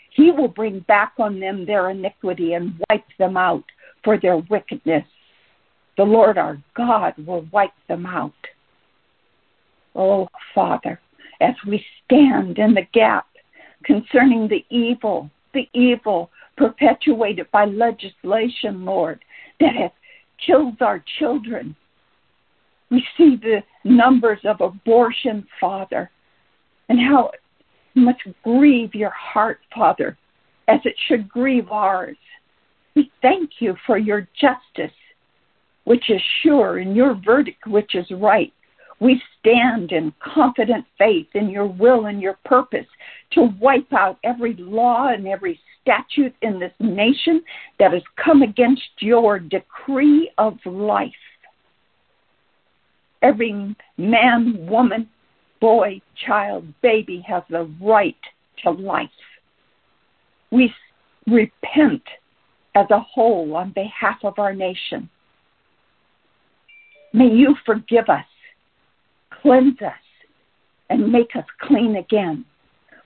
He 0.09 0.31
will 0.31 0.47
bring 0.47 0.79
back 0.81 1.13
on 1.19 1.39
them 1.39 1.65
their 1.65 1.91
iniquity 1.91 2.53
and 2.53 2.73
wipe 2.89 3.05
them 3.19 3.38
out 3.38 3.63
for 4.03 4.17
their 4.19 4.38
wickedness 4.38 5.05
the 5.97 6.03
Lord 6.03 6.38
our 6.38 6.58
God 6.75 7.13
will 7.25 7.45
wipe 7.51 7.71
them 7.88 8.06
out. 8.06 8.32
Oh, 9.95 10.27
Father, 10.56 10.99
as 11.41 11.56
we 11.67 11.84
stand 12.06 12.58
in 12.58 12.73
the 12.73 12.88
gap 12.93 13.27
concerning 13.84 14.47
the 14.47 14.65
evil, 14.69 15.29
the 15.53 15.67
evil 15.73 16.32
perpetuated 16.58 17.49
by 17.51 17.65
legislation, 17.65 18.86
Lord, 18.86 19.23
that 19.60 19.75
has 19.75 19.91
killed 20.45 20.82
our 20.82 21.03
children. 21.19 21.75
We 22.89 23.06
see 23.17 23.36
the 23.36 23.63
numbers 23.84 24.39
of 24.45 24.62
abortion, 24.62 25.45
Father, 25.60 26.10
and 26.89 26.99
how 26.99 27.29
it 27.29 27.39
must 27.95 28.19
grieve 28.43 28.93
your 28.93 29.12
heart, 29.12 29.60
Father, 29.73 30.17
as 30.67 30.79
it 30.86 30.95
should 31.08 31.29
grieve 31.29 31.69
ours. 31.69 32.17
We 32.95 33.12
thank 33.21 33.51
you 33.60 33.75
for 33.86 33.97
your 33.97 34.27
justice, 34.39 34.95
which 35.85 36.09
is 36.09 36.21
sure, 36.41 36.77
and 36.77 36.95
your 36.95 37.19
verdict, 37.25 37.67
which 37.67 37.95
is 37.95 38.05
right. 38.11 38.53
We 38.99 39.21
stand 39.39 39.91
in 39.91 40.13
confident 40.23 40.85
faith 40.97 41.27
in 41.33 41.49
your 41.49 41.65
will 41.67 42.05
and 42.05 42.21
your 42.21 42.37
purpose 42.45 42.85
to 43.31 43.49
wipe 43.59 43.91
out 43.91 44.17
every 44.23 44.53
law 44.53 45.09
and 45.09 45.27
every 45.27 45.59
statute 45.81 46.33
in 46.41 46.59
this 46.59 46.71
nation 46.79 47.43
that 47.79 47.91
has 47.91 48.03
come 48.23 48.41
against 48.43 48.81
your 48.99 49.39
decree 49.39 50.31
of 50.37 50.57
life. 50.65 51.11
Every 53.21 53.75
man, 53.97 54.67
woman, 54.67 55.09
boy, 55.59 56.01
child, 56.25 56.65
baby 56.81 57.23
has 57.27 57.43
the 57.49 57.69
right 57.81 58.15
to 58.63 58.71
life. 58.71 59.09
We 60.51 60.73
repent 61.27 62.03
as 62.75 62.85
a 62.89 62.99
whole 62.99 63.55
on 63.55 63.71
behalf 63.71 64.17
of 64.23 64.39
our 64.39 64.53
nation. 64.53 65.09
May 67.13 67.28
you 67.28 67.56
forgive 67.65 68.10
us 68.10 68.26
cleanse 69.43 69.80
us 69.82 69.93
and 70.89 71.12
make 71.12 71.36
us 71.36 71.45
clean 71.62 71.97
again. 71.97 72.45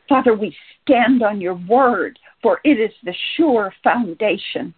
Father, 0.07 0.33
we 0.35 0.55
stand 0.83 1.21
on 1.21 1.41
your 1.41 1.59
word, 1.67 2.17
for 2.41 2.61
it 2.63 2.79
is 2.79 2.91
the 3.03 3.13
sure 3.35 3.73
foundation. 3.83 4.73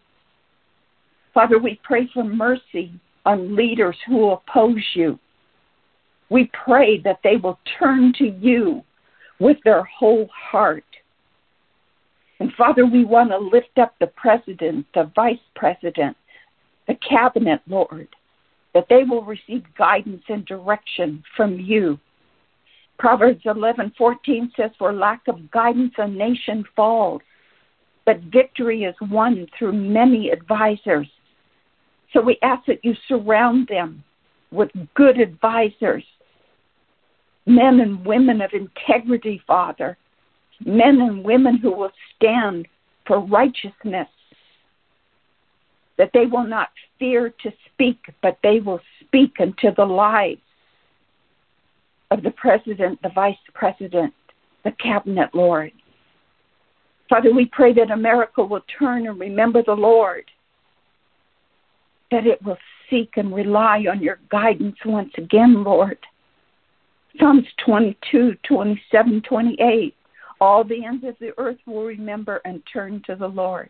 Father, 1.34 1.60
we 1.60 1.80
pray 1.84 2.10
for 2.13 2.24
mercy 2.24 2.92
on 3.26 3.56
leaders 3.56 3.96
who 4.08 4.32
oppose 4.32 4.84
you. 4.96 5.20
We 6.30 6.50
pray 6.65 7.00
that 7.02 7.20
they 7.24 7.36
will 7.38 7.60
turn 7.78 8.13
to 8.18 8.26
you 8.26 8.82
with 9.39 9.58
their 9.63 9.84
whole 9.84 10.28
heart. 10.34 10.84
And 12.39 12.52
Father, 12.58 12.86
we 12.86 13.04
want 13.04 13.30
to 13.32 13.38
lift 13.38 13.78
up 13.80 13.94
the 14.00 14.08
president, 14.08 14.86
the 14.96 15.12
vice 15.15 15.38
president, 15.56 16.15
the 16.88 16.96
cabinet, 17.08 17.62
Lord 17.68 18.08
that 18.73 18.88
they 18.89 19.03
will 19.03 19.23
receive 19.23 19.63
guidance 19.77 20.23
and 20.29 20.45
direction 20.45 21.23
from 21.36 21.60
you. 21.60 21.99
Proverbs 22.97 23.45
11:14 23.45 24.51
says, 24.55 24.71
"For 24.77 24.91
lack 24.91 25.27
of 25.27 25.49
guidance, 25.51 25.93
a 25.97 26.08
nation 26.08 26.63
falls, 26.75 27.21
but 28.05 28.19
victory 28.19 28.84
is 28.84 28.99
won 29.01 29.47
through 29.47 29.73
many 29.73 30.29
advisors." 30.29 31.10
So 32.12 32.21
we 32.21 32.38
ask 32.41 32.65
that 32.65 32.84
you 32.84 32.95
surround 33.08 33.67
them 33.67 34.03
with 34.51 34.71
good 34.95 35.19
advisors, 35.19 36.03
men 37.45 37.79
and 37.79 38.05
women 38.05 38.41
of 38.41 38.53
integrity, 38.53 39.38
Father, 39.39 39.97
men 40.65 41.01
and 41.01 41.23
women 41.23 41.58
who 41.58 41.71
will 41.71 41.93
stand 42.15 42.67
for 43.05 43.19
righteousness 43.19 44.10
that 45.99 46.12
they 46.13 46.25
will 46.25 46.45
not 46.45 46.69
fear 46.97 47.29
to 47.43 47.51
speak, 47.71 47.97
but 48.23 48.39
they 48.41 48.62
will 48.62 48.79
speak 49.01 49.33
unto 49.39 49.75
the 49.75 49.85
lives 49.85 50.41
of 52.09 52.23
the 52.23 52.31
president, 52.31 52.99
the 53.03 53.09
vice 53.09 53.35
president, 53.53 54.13
the 54.63 54.71
cabinet, 54.81 55.29
Lord. 55.35 55.71
Father, 57.09 57.33
we 57.33 57.45
pray 57.45 57.73
that 57.73 57.91
America 57.91 58.41
will 58.41 58.63
turn 58.79 59.07
and 59.07 59.19
remember 59.19 59.62
the 59.62 59.73
Lord, 59.73 60.23
that 62.12 62.25
it 62.25 62.41
will 62.43 62.57
seek 62.89 63.17
and 63.17 63.35
rely 63.35 63.83
on 63.91 64.01
your 64.01 64.19
guidance 64.31 64.77
once 64.85 65.12
again, 65.17 65.63
Lord. 65.63 65.97
Psalms 67.19 67.45
22, 67.65 68.35
27, 68.47 69.21
28. 69.27 69.95
All 70.39 70.63
the 70.63 70.85
ends 70.85 71.03
of 71.03 71.15
the 71.19 71.33
earth 71.38 71.57
will 71.67 71.83
remember 71.83 72.41
and 72.45 72.63
turn 72.71 73.03
to 73.05 73.17
the 73.17 73.27
Lord 73.27 73.69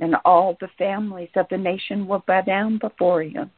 and 0.00 0.16
all 0.24 0.56
the 0.60 0.68
families 0.78 1.30
of 1.36 1.46
the 1.50 1.58
nation 1.58 2.06
will 2.06 2.22
bow 2.26 2.42
down 2.42 2.78
before 2.78 3.22
him. 3.22 3.50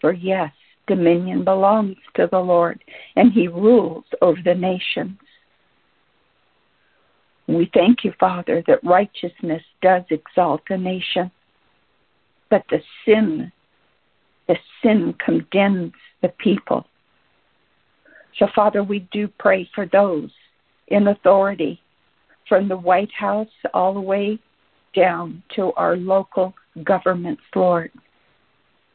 For 0.00 0.12
yes, 0.12 0.52
dominion 0.86 1.44
belongs 1.44 1.96
to 2.16 2.28
the 2.30 2.38
Lord, 2.38 2.82
and 3.16 3.32
he 3.32 3.48
rules 3.48 4.04
over 4.20 4.38
the 4.44 4.54
nations. 4.54 5.18
We 7.46 7.70
thank 7.74 8.04
you, 8.04 8.12
Father, 8.18 8.62
that 8.66 8.82
righteousness 8.82 9.62
does 9.82 10.02
exalt 10.10 10.62
a 10.70 10.78
nation, 10.78 11.30
but 12.50 12.64
the 12.70 12.80
sin, 13.04 13.52
the 14.48 14.56
sin 14.82 15.14
condemns 15.24 15.92
the 16.22 16.30
people. 16.38 16.86
So, 18.38 18.48
Father, 18.54 18.82
we 18.82 19.00
do 19.12 19.28
pray 19.38 19.68
for 19.74 19.86
those 19.86 20.30
in 20.88 21.08
authority, 21.08 21.80
from 22.48 22.68
the 22.68 22.76
White 22.76 23.12
House 23.12 23.48
all 23.72 23.94
the 23.94 24.00
way 24.00 24.38
down 24.94 25.42
to 25.56 25.72
our 25.74 25.96
local 25.96 26.54
governments, 26.82 27.42
Lord. 27.54 27.90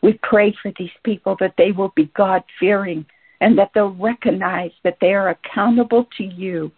We 0.02 0.20
pray 0.24 0.56
for 0.62 0.72
these 0.78 0.90
people 1.04 1.36
that 1.40 1.56
they 1.58 1.72
will 1.72 1.92
be 1.96 2.12
God 2.16 2.44
fearing 2.60 3.06
and 3.42 3.58
that 3.58 3.72
they'll 3.74 3.96
recognize 3.96 4.72
that 4.84 4.98
they 5.02 5.14
are 5.14 5.30
accountable 5.30 6.08
to 6.18 6.24
you 6.24 6.72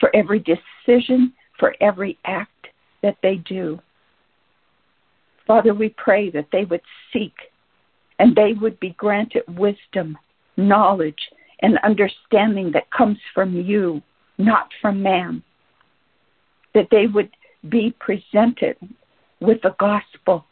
for 0.00 0.14
every 0.14 0.40
decision, 0.40 1.32
for 1.58 1.74
every 1.80 2.18
act 2.24 2.68
that 3.02 3.16
they 3.22 3.36
do. 3.36 3.80
Father, 5.46 5.74
we 5.74 5.90
pray 5.90 6.30
that 6.30 6.48
they 6.52 6.64
would 6.64 6.82
seek 7.12 7.34
and 8.18 8.34
they 8.34 8.52
would 8.54 8.78
be 8.80 8.90
granted 8.90 9.42
wisdom, 9.56 10.18
knowledge, 10.56 11.20
and 11.60 11.78
understanding 11.84 12.72
that 12.72 12.90
comes 12.90 13.18
from 13.34 13.54
you, 13.54 14.02
not 14.38 14.68
from 14.80 15.02
man. 15.02 15.42
That 16.74 16.88
they 16.90 17.06
would 17.06 17.30
be 17.68 17.94
presented 17.98 18.76
with 19.40 19.60
the 19.62 19.74
gospel. 19.78 20.44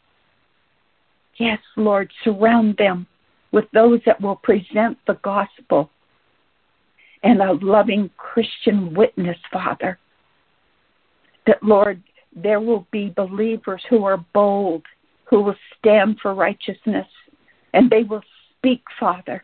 Yes, 1.37 1.59
Lord, 1.75 2.11
surround 2.23 2.77
them 2.77 3.07
with 3.51 3.65
those 3.73 3.99
that 4.05 4.21
will 4.21 4.37
present 4.37 4.97
the 5.07 5.19
gospel 5.23 5.89
and 7.23 7.41
a 7.41 7.53
loving 7.53 8.09
Christian 8.17 8.93
witness, 8.93 9.37
Father. 9.51 9.97
That, 11.47 11.61
Lord, 11.63 12.01
there 12.35 12.59
will 12.59 12.87
be 12.91 13.13
believers 13.15 13.81
who 13.89 14.05
are 14.05 14.23
bold, 14.33 14.83
who 15.25 15.41
will 15.41 15.55
stand 15.77 16.19
for 16.21 16.33
righteousness, 16.33 17.07
and 17.73 17.89
they 17.89 18.03
will 18.03 18.21
speak, 18.57 18.83
Father. 18.99 19.43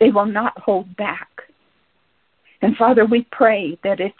They 0.00 0.10
will 0.10 0.26
not 0.26 0.58
hold 0.58 0.96
back. 0.96 1.28
And 2.62 2.76
Father, 2.76 3.04
we 3.04 3.26
pray 3.30 3.78
that 3.82 4.00
if 4.00 4.12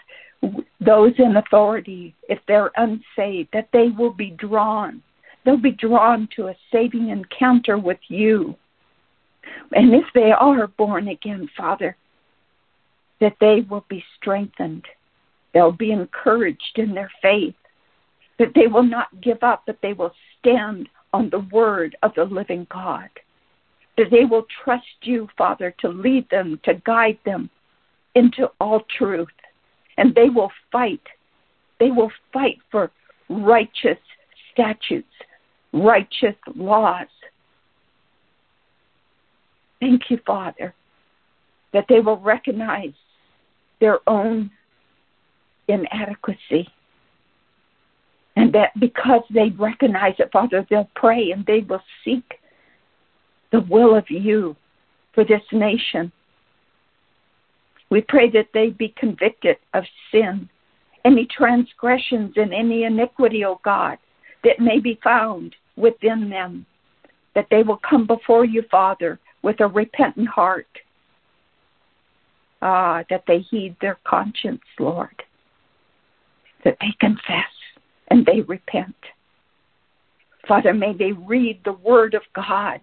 those 0.85 1.13
in 1.19 1.37
authority, 1.37 2.15
if 2.29 2.39
they're 2.49 2.71
unsaved, 2.77 3.51
that 3.53 3.69
they 3.73 3.89
will 3.89 4.13
be 4.13 4.31
drawn. 4.31 5.03
They'll 5.45 5.57
be 5.57 5.73
drawn 5.73 6.29
to 6.37 6.49
a 6.49 6.57
saving 6.71 7.09
encounter 7.09 7.79
with 7.79 7.99
you. 8.09 8.57
And 9.73 9.95
if 9.95 10.05
they 10.15 10.33
are 10.33 10.67
born 10.67 11.09
again, 11.09 11.49
Father, 11.57 11.97
that 13.21 13.37
they 13.41 13.65
will 13.69 13.85
be 13.89 14.05
strengthened. 14.17 14.85
They'll 15.55 15.73
be 15.73 15.93
encouraged 15.93 16.77
in 16.77 16.95
their 16.95 17.11
faith. 17.21 17.55
That 18.39 18.53
they 18.55 18.67
will 18.67 18.83
not 18.83 19.21
give 19.21 19.43
up, 19.43 19.65
but 19.67 19.79
they 19.83 19.93
will 19.93 20.13
stand 20.39 20.89
on 21.13 21.31
the 21.31 21.47
word 21.53 21.97
of 22.03 22.15
the 22.15 22.25
living 22.25 22.67
God. 22.71 23.11
That 23.99 24.11
they 24.11 24.25
will 24.25 24.47
trust 24.65 24.87
you, 25.03 25.29
Father, 25.37 25.75
to 25.81 25.89
lead 25.89 26.29
them, 26.31 26.59
to 26.65 26.75
guide 26.87 27.19
them 27.25 27.51
into 28.15 28.51
all 28.61 28.81
truth 28.99 29.29
and 30.03 30.17
they 30.17 30.29
will 30.29 30.51
fight. 30.73 31.01
They 31.79 31.93
will 31.93 32.11
fight 32.33 32.59
for 32.73 32.91
righteous 33.29 33.99
statutes, 34.53 35.07
righteous 35.73 36.35
laws. 36.57 37.07
Thank 39.79 40.11
you, 40.11 40.19
Father, 40.27 40.75
that 41.73 41.85
they 41.89 42.01
will 42.01 42.19
recognize 42.19 42.95
their 43.81 44.01
own 44.09 44.51
inadequacy. 45.69 46.69
And 48.35 48.53
that 48.55 48.71
because 48.81 49.23
they 49.33 49.51
recognize 49.51 50.15
it, 50.19 50.31
Father, 50.33 50.67
they'll 50.69 50.91
pray 50.97 51.31
and 51.31 51.47
they 51.47 51.61
will 51.61 51.83
seek 52.05 52.25
the 53.53 53.61
will 53.61 53.95
of 53.95 54.11
you 54.11 54.57
for 55.15 55.25
this 55.25 55.43
nation 55.53 56.11
we 57.93 58.01
pray 58.01 58.31
that 58.31 58.49
they 58.55 58.71
be 58.71 58.95
convicted 58.97 59.59
of 59.75 59.85
sin, 60.11 60.49
any 61.05 61.27
transgressions 61.27 62.33
and 62.37 62.55
any 62.55 62.85
iniquity, 62.85 63.45
O 63.45 63.61
God, 63.63 63.99
that 64.45 64.59
may 64.59 64.81
be 64.81 64.99
found 65.05 65.55
within 65.77 66.31
them, 66.31 66.65
that 67.35 67.49
they 67.51 67.63
will 67.63 67.81
come 67.87 68.07
before 68.07 68.47
you, 68.47 68.63
Father, 68.71 69.21
with 69.43 69.61
a 69.61 69.67
repentant 69.67 70.27
heart. 70.27 70.67
Ah, 72.63 73.05
that 73.11 73.25
they 73.29 73.41
heed 73.41 73.77
their 73.83 73.99
conscience, 74.07 74.63
Lord. 74.81 75.23
That 76.65 76.79
they 76.81 76.95
confess 76.99 77.53
and 78.09 78.25
they 78.25 78.41
repent. 78.41 78.97
Father, 80.49 80.73
may 80.73 80.95
they 80.97 81.13
read 81.13 81.61
the 81.67 81.75
Word 81.75 82.15
of 82.15 82.23
God. 82.35 82.81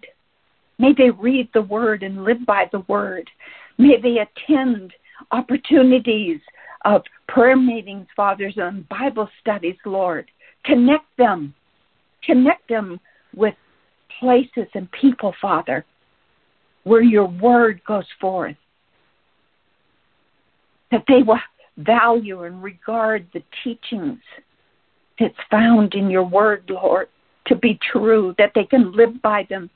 May 0.78 0.92
they 0.96 1.10
read 1.10 1.48
the 1.52 1.62
Word 1.62 2.04
and 2.04 2.22
live 2.22 2.46
by 2.46 2.68
the 2.70 2.84
Word. 2.86 3.28
May 3.76 4.00
they 4.00 4.18
attend 4.18 4.92
opportunities 5.32 6.40
of 6.84 7.02
prayer 7.28 7.56
meetings, 7.56 8.06
fathers, 8.16 8.54
and 8.56 8.88
Bible 8.88 9.28
studies, 9.40 9.76
Lord. 9.84 10.30
Connect 10.64 11.04
them. 11.18 11.54
Connect 12.24 12.68
them 12.68 13.00
with 13.34 13.54
places 14.18 14.66
and 14.74 14.90
people, 14.92 15.34
Father, 15.40 15.84
where 16.84 17.02
your 17.02 17.26
word 17.26 17.80
goes 17.86 18.04
forth. 18.20 18.56
That 20.90 21.04
they 21.06 21.22
will 21.22 21.38
value 21.78 22.42
and 22.44 22.62
regard 22.62 23.26
the 23.32 23.42
teachings 23.62 24.18
that's 25.18 25.34
found 25.50 25.94
in 25.94 26.10
your 26.10 26.24
word, 26.24 26.64
Lord, 26.68 27.08
to 27.46 27.54
be 27.54 27.78
true, 27.92 28.34
that 28.38 28.52
they 28.54 28.64
can 28.64 28.92
live 28.92 29.20
by 29.22 29.46
them, 29.48 29.70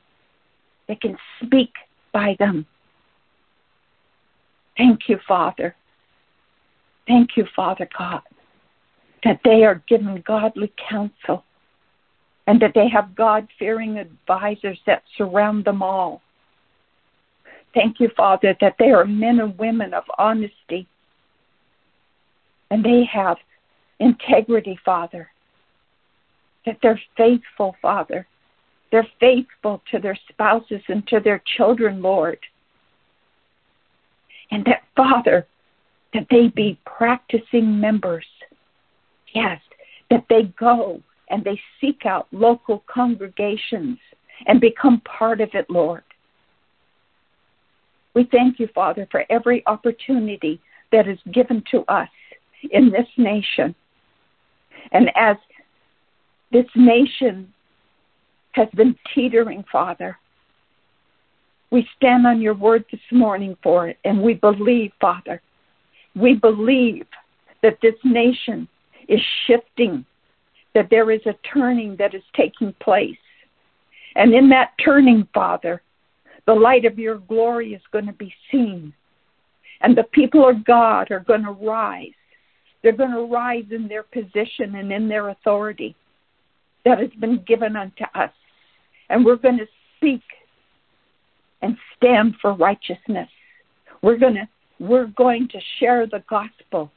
they 0.89 0.97
can 0.97 1.17
speak 1.43 1.71
by 2.13 2.37
them. 2.39 2.67
Thank 4.77 5.09
you, 5.09 5.19
Father. 5.27 5.75
Thank 7.07 7.37
you, 7.37 7.47
Father 7.55 7.89
God, 7.97 8.23
that 9.25 9.41
they 9.45 9.65
are 9.65 9.83
given 9.87 10.23
godly 10.27 10.73
counsel 10.89 11.45
and 12.47 12.61
that 12.61 12.73
they 12.75 12.89
have 12.89 13.15
God 13.15 13.47
fearing 13.59 13.99
advisors 13.99 14.79
that 14.87 15.03
surround 15.17 15.65
them 15.65 15.83
all. 15.83 16.23
Thank 17.75 18.01
you, 18.01 18.11
Father, 18.17 18.57
that 18.61 18.77
they 18.79 18.91
are 18.91 19.05
men 19.05 19.41
and 19.41 19.59
women 19.59 19.95
of 19.95 20.05
honesty 20.19 20.87
and 22.71 22.85
they 22.85 23.05
have 23.05 23.37
integrity, 24.01 24.79
Father, 24.85 25.29
that 26.67 26.79
they're 26.83 27.01
faithful, 27.17 27.77
Father. 27.83 28.27
They're 28.91 29.07
faithful 29.21 29.83
to 29.91 29.99
their 29.99 30.19
spouses 30.29 30.83
and 30.89 31.07
to 31.09 31.21
their 31.21 31.43
children, 31.57 32.01
Lord. 32.01 32.39
And 34.51 34.65
that, 34.67 34.83
Father, 34.97 35.47
that 36.13 36.27
they 36.31 36.49
be 36.49 36.79
practicing 36.85 37.81
members. 37.81 38.27
Yes, 39.35 39.61
that 40.11 40.25
they 40.29 40.45
go 40.59 41.03
and 41.29 41.43
they 41.45 41.61
seek 41.81 42.07
out 42.07 42.29
local 42.33 42.85
congregations 42.87 43.99
and 44.47 44.61
become 44.61 45.01
part 45.01 45.41
of 45.41 45.51
it, 45.55 45.69
Lord. 45.69 46.05
We 48.15 48.29
thank 48.31 48.61
you, 48.61 48.69
Father, 48.75 49.09
for 49.11 49.25
every 49.29 49.67
opportunity 49.67 50.61
that 50.93 51.09
is 51.09 51.19
given 51.33 51.65
to 51.73 51.83
us 51.89 52.09
in 52.71 52.91
this 52.91 53.09
nation. 53.17 53.75
And 54.93 55.11
as 55.17 55.37
this 56.53 56.67
nation 56.77 57.53
has 58.53 58.69
been 58.77 58.95
teetering, 59.13 59.65
Father, 59.71 60.17
we 61.71 61.89
stand 61.97 62.27
on 62.27 62.41
your 62.41 62.55
word 62.55 62.85
this 62.91 63.01
morning 63.11 63.57
for 63.63 63.89
it, 63.89 63.99
and 64.05 64.23
we 64.23 64.35
believe, 64.35 64.93
Father, 65.01 65.41
we 66.15 66.35
believe 66.35 67.07
that 67.63 67.79
this 67.83 67.95
nation 68.05 68.69
is 69.09 69.21
shifting, 69.47 70.05
that 70.75 70.89
there 70.91 71.11
is 71.11 71.21
a 71.27 71.35
turning 71.53 71.97
that 71.97 72.15
is 72.15 72.23
taking 72.37 72.73
place. 72.81 73.17
And 74.15 74.33
in 74.33 74.49
that 74.51 74.73
turning, 74.85 75.27
Father, 75.35 75.83
the 76.47 76.55
light 76.55 76.85
of 76.85 76.99
your 76.99 77.19
glory 77.19 77.75
is 77.75 77.83
going 77.91 78.07
to 78.07 78.13
be 78.13 78.33
seen. 78.51 78.93
And 79.81 79.97
the 79.97 80.05
people 80.05 80.49
of 80.49 80.65
God 80.65 81.11
are 81.11 81.21
going 81.21 81.43
to 81.43 81.51
rise. 81.51 82.13
They're 82.83 82.93
going 82.93 83.13
to 83.13 83.33
rise 83.33 83.65
in 83.71 83.89
their 83.89 84.03
position 84.03 84.77
and 84.77 84.93
in 84.93 85.09
their 85.09 85.31
authority 85.31 85.97
that 86.85 86.99
has 86.99 87.11
been 87.19 87.43
given 87.47 87.77
unto 87.77 88.05
us. 88.15 88.31
And 89.09 89.25
we're 89.25 89.37
going 89.37 89.59
to 89.59 89.67
speak 89.97 90.23
and 91.65 91.79
stand 91.97 92.35
for 92.43 92.53
righteousness. 92.53 93.29
We're 94.03 94.19
going 94.19 94.35
to 94.35 94.49
we're 94.79 95.07
going 95.07 95.49
to 95.49 95.59
share 95.79 96.07
the 96.07 96.23
gospel. 96.29 96.91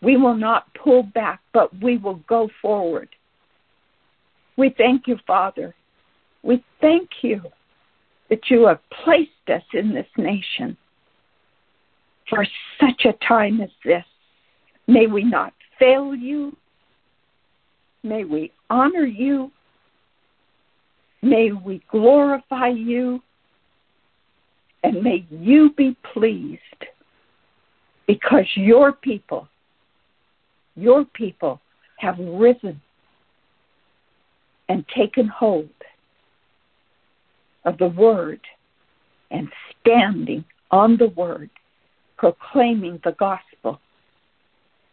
We 0.00 0.16
will 0.16 0.36
not 0.36 0.66
pull 0.74 1.02
back, 1.02 1.40
but 1.52 1.70
we 1.82 1.96
will 1.96 2.20
go 2.28 2.48
forward. 2.60 3.08
We 4.56 4.74
thank 4.76 5.08
you, 5.08 5.16
Father. 5.26 5.74
We 6.42 6.62
thank 6.80 7.08
you 7.22 7.40
that 8.28 8.50
you 8.50 8.66
have 8.66 8.80
placed 9.04 9.30
us 9.48 9.62
in 9.72 9.94
this 9.94 10.06
nation 10.16 10.76
for 12.28 12.46
such 12.80 13.06
a 13.06 13.26
time 13.26 13.60
as 13.60 13.70
this. 13.84 14.04
May 14.86 15.06
we 15.06 15.24
not 15.24 15.52
fail 15.78 16.14
you. 16.14 16.56
May 18.04 18.24
we 18.24 18.52
honor 18.68 19.04
you. 19.04 19.50
May 21.22 21.52
we 21.52 21.82
glorify 21.90 22.68
you. 22.68 23.20
And 24.82 25.02
may 25.02 25.24
you 25.30 25.72
be 25.76 25.96
pleased 26.12 26.60
because 28.06 28.46
your 28.56 28.92
people, 28.92 29.48
your 30.74 31.04
people 31.04 31.60
have 31.98 32.18
risen 32.18 32.80
and 34.68 34.84
taken 34.88 35.28
hold 35.28 35.68
of 37.64 37.78
the 37.78 37.88
word 37.88 38.40
and 39.30 39.48
standing 39.80 40.44
on 40.70 40.96
the 40.96 41.08
word, 41.08 41.50
proclaiming 42.16 43.00
the 43.04 43.12
gospel, 43.12 43.80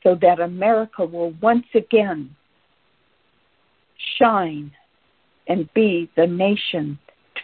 so 0.03 0.15
that 0.21 0.39
America 0.39 1.03
will 1.05 1.33
once 1.41 1.65
again 1.73 2.35
shine 4.17 4.71
and 5.47 5.71
be 5.73 6.09
the 6.15 6.27
nation 6.27 6.99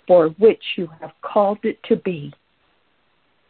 for 0.08 0.30
which 0.38 0.64
you 0.78 0.90
have 1.02 1.12
called 1.22 1.60
it 1.64 1.82
to 1.84 1.96
be 1.96 2.34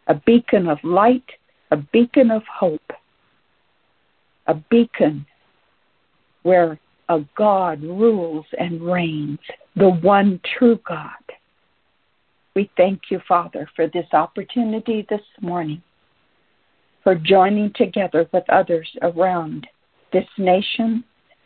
a 0.08 0.14
beacon 0.14 0.68
of 0.68 0.78
light 0.84 1.24
a 1.72 1.78
beacon 1.78 2.32
of 2.32 2.44
hope, 2.44 2.94
a 4.48 4.54
beacon 4.54 5.26
where 6.44 6.80
a 7.10 7.20
God 7.36 7.82
rules 7.82 8.46
and 8.58 8.82
reigns, 8.82 9.40
the 9.76 9.90
one 9.90 10.40
true 10.58 10.80
God. 10.88 11.10
We 12.56 12.70
thank 12.78 13.04
you, 13.10 13.20
Father, 13.28 13.68
for 13.76 13.88
this 13.88 14.08
opportunity 14.14 15.06
this 15.10 15.22
morning, 15.42 15.82
for 17.04 17.16
joining 17.16 17.74
together 17.74 18.28
with 18.32 18.50
others 18.50 18.90
around 19.02 19.68
this 20.14 20.28
nation 20.38 21.04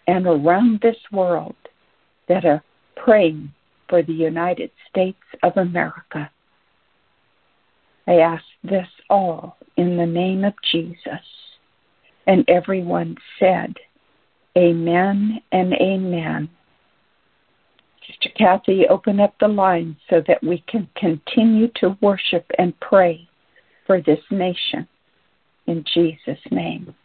and 0.08 0.28
around 0.28 0.80
this 0.82 0.98
world 1.12 1.56
that 2.28 2.46
are 2.46 2.64
praying 2.96 3.52
for 3.90 4.04
the 4.04 4.14
United 4.14 4.72
States 4.90 5.20
of 5.44 5.58
America. 5.58 6.30
I 8.08 8.20
ask 8.20 8.44
this 8.64 8.88
all 9.10 9.58
in 9.78 9.98
the 9.98 10.06
name 10.06 10.44
of 10.44 10.54
Jesus. 10.72 11.26
And 12.28 12.48
everyone 12.48 13.18
said, 13.40 13.76
Amen 14.58 15.42
and 15.52 15.74
Amen. 15.74 16.50
Sister 18.08 18.30
Kathy, 18.36 18.88
open 18.88 19.20
up 19.20 19.36
the 19.40 19.48
line 19.48 19.96
so 20.10 20.24
that 20.28 20.44
we 20.44 20.64
can 20.68 20.88
continue 20.96 21.68
to 21.76 21.98
worship 22.02 22.46
and 22.58 22.80
pray 22.80 23.28
for 23.86 24.02
this 24.02 24.20
nation. 24.32 24.88
In 25.68 25.84
Jesus' 25.94 26.40
name. 26.50 26.96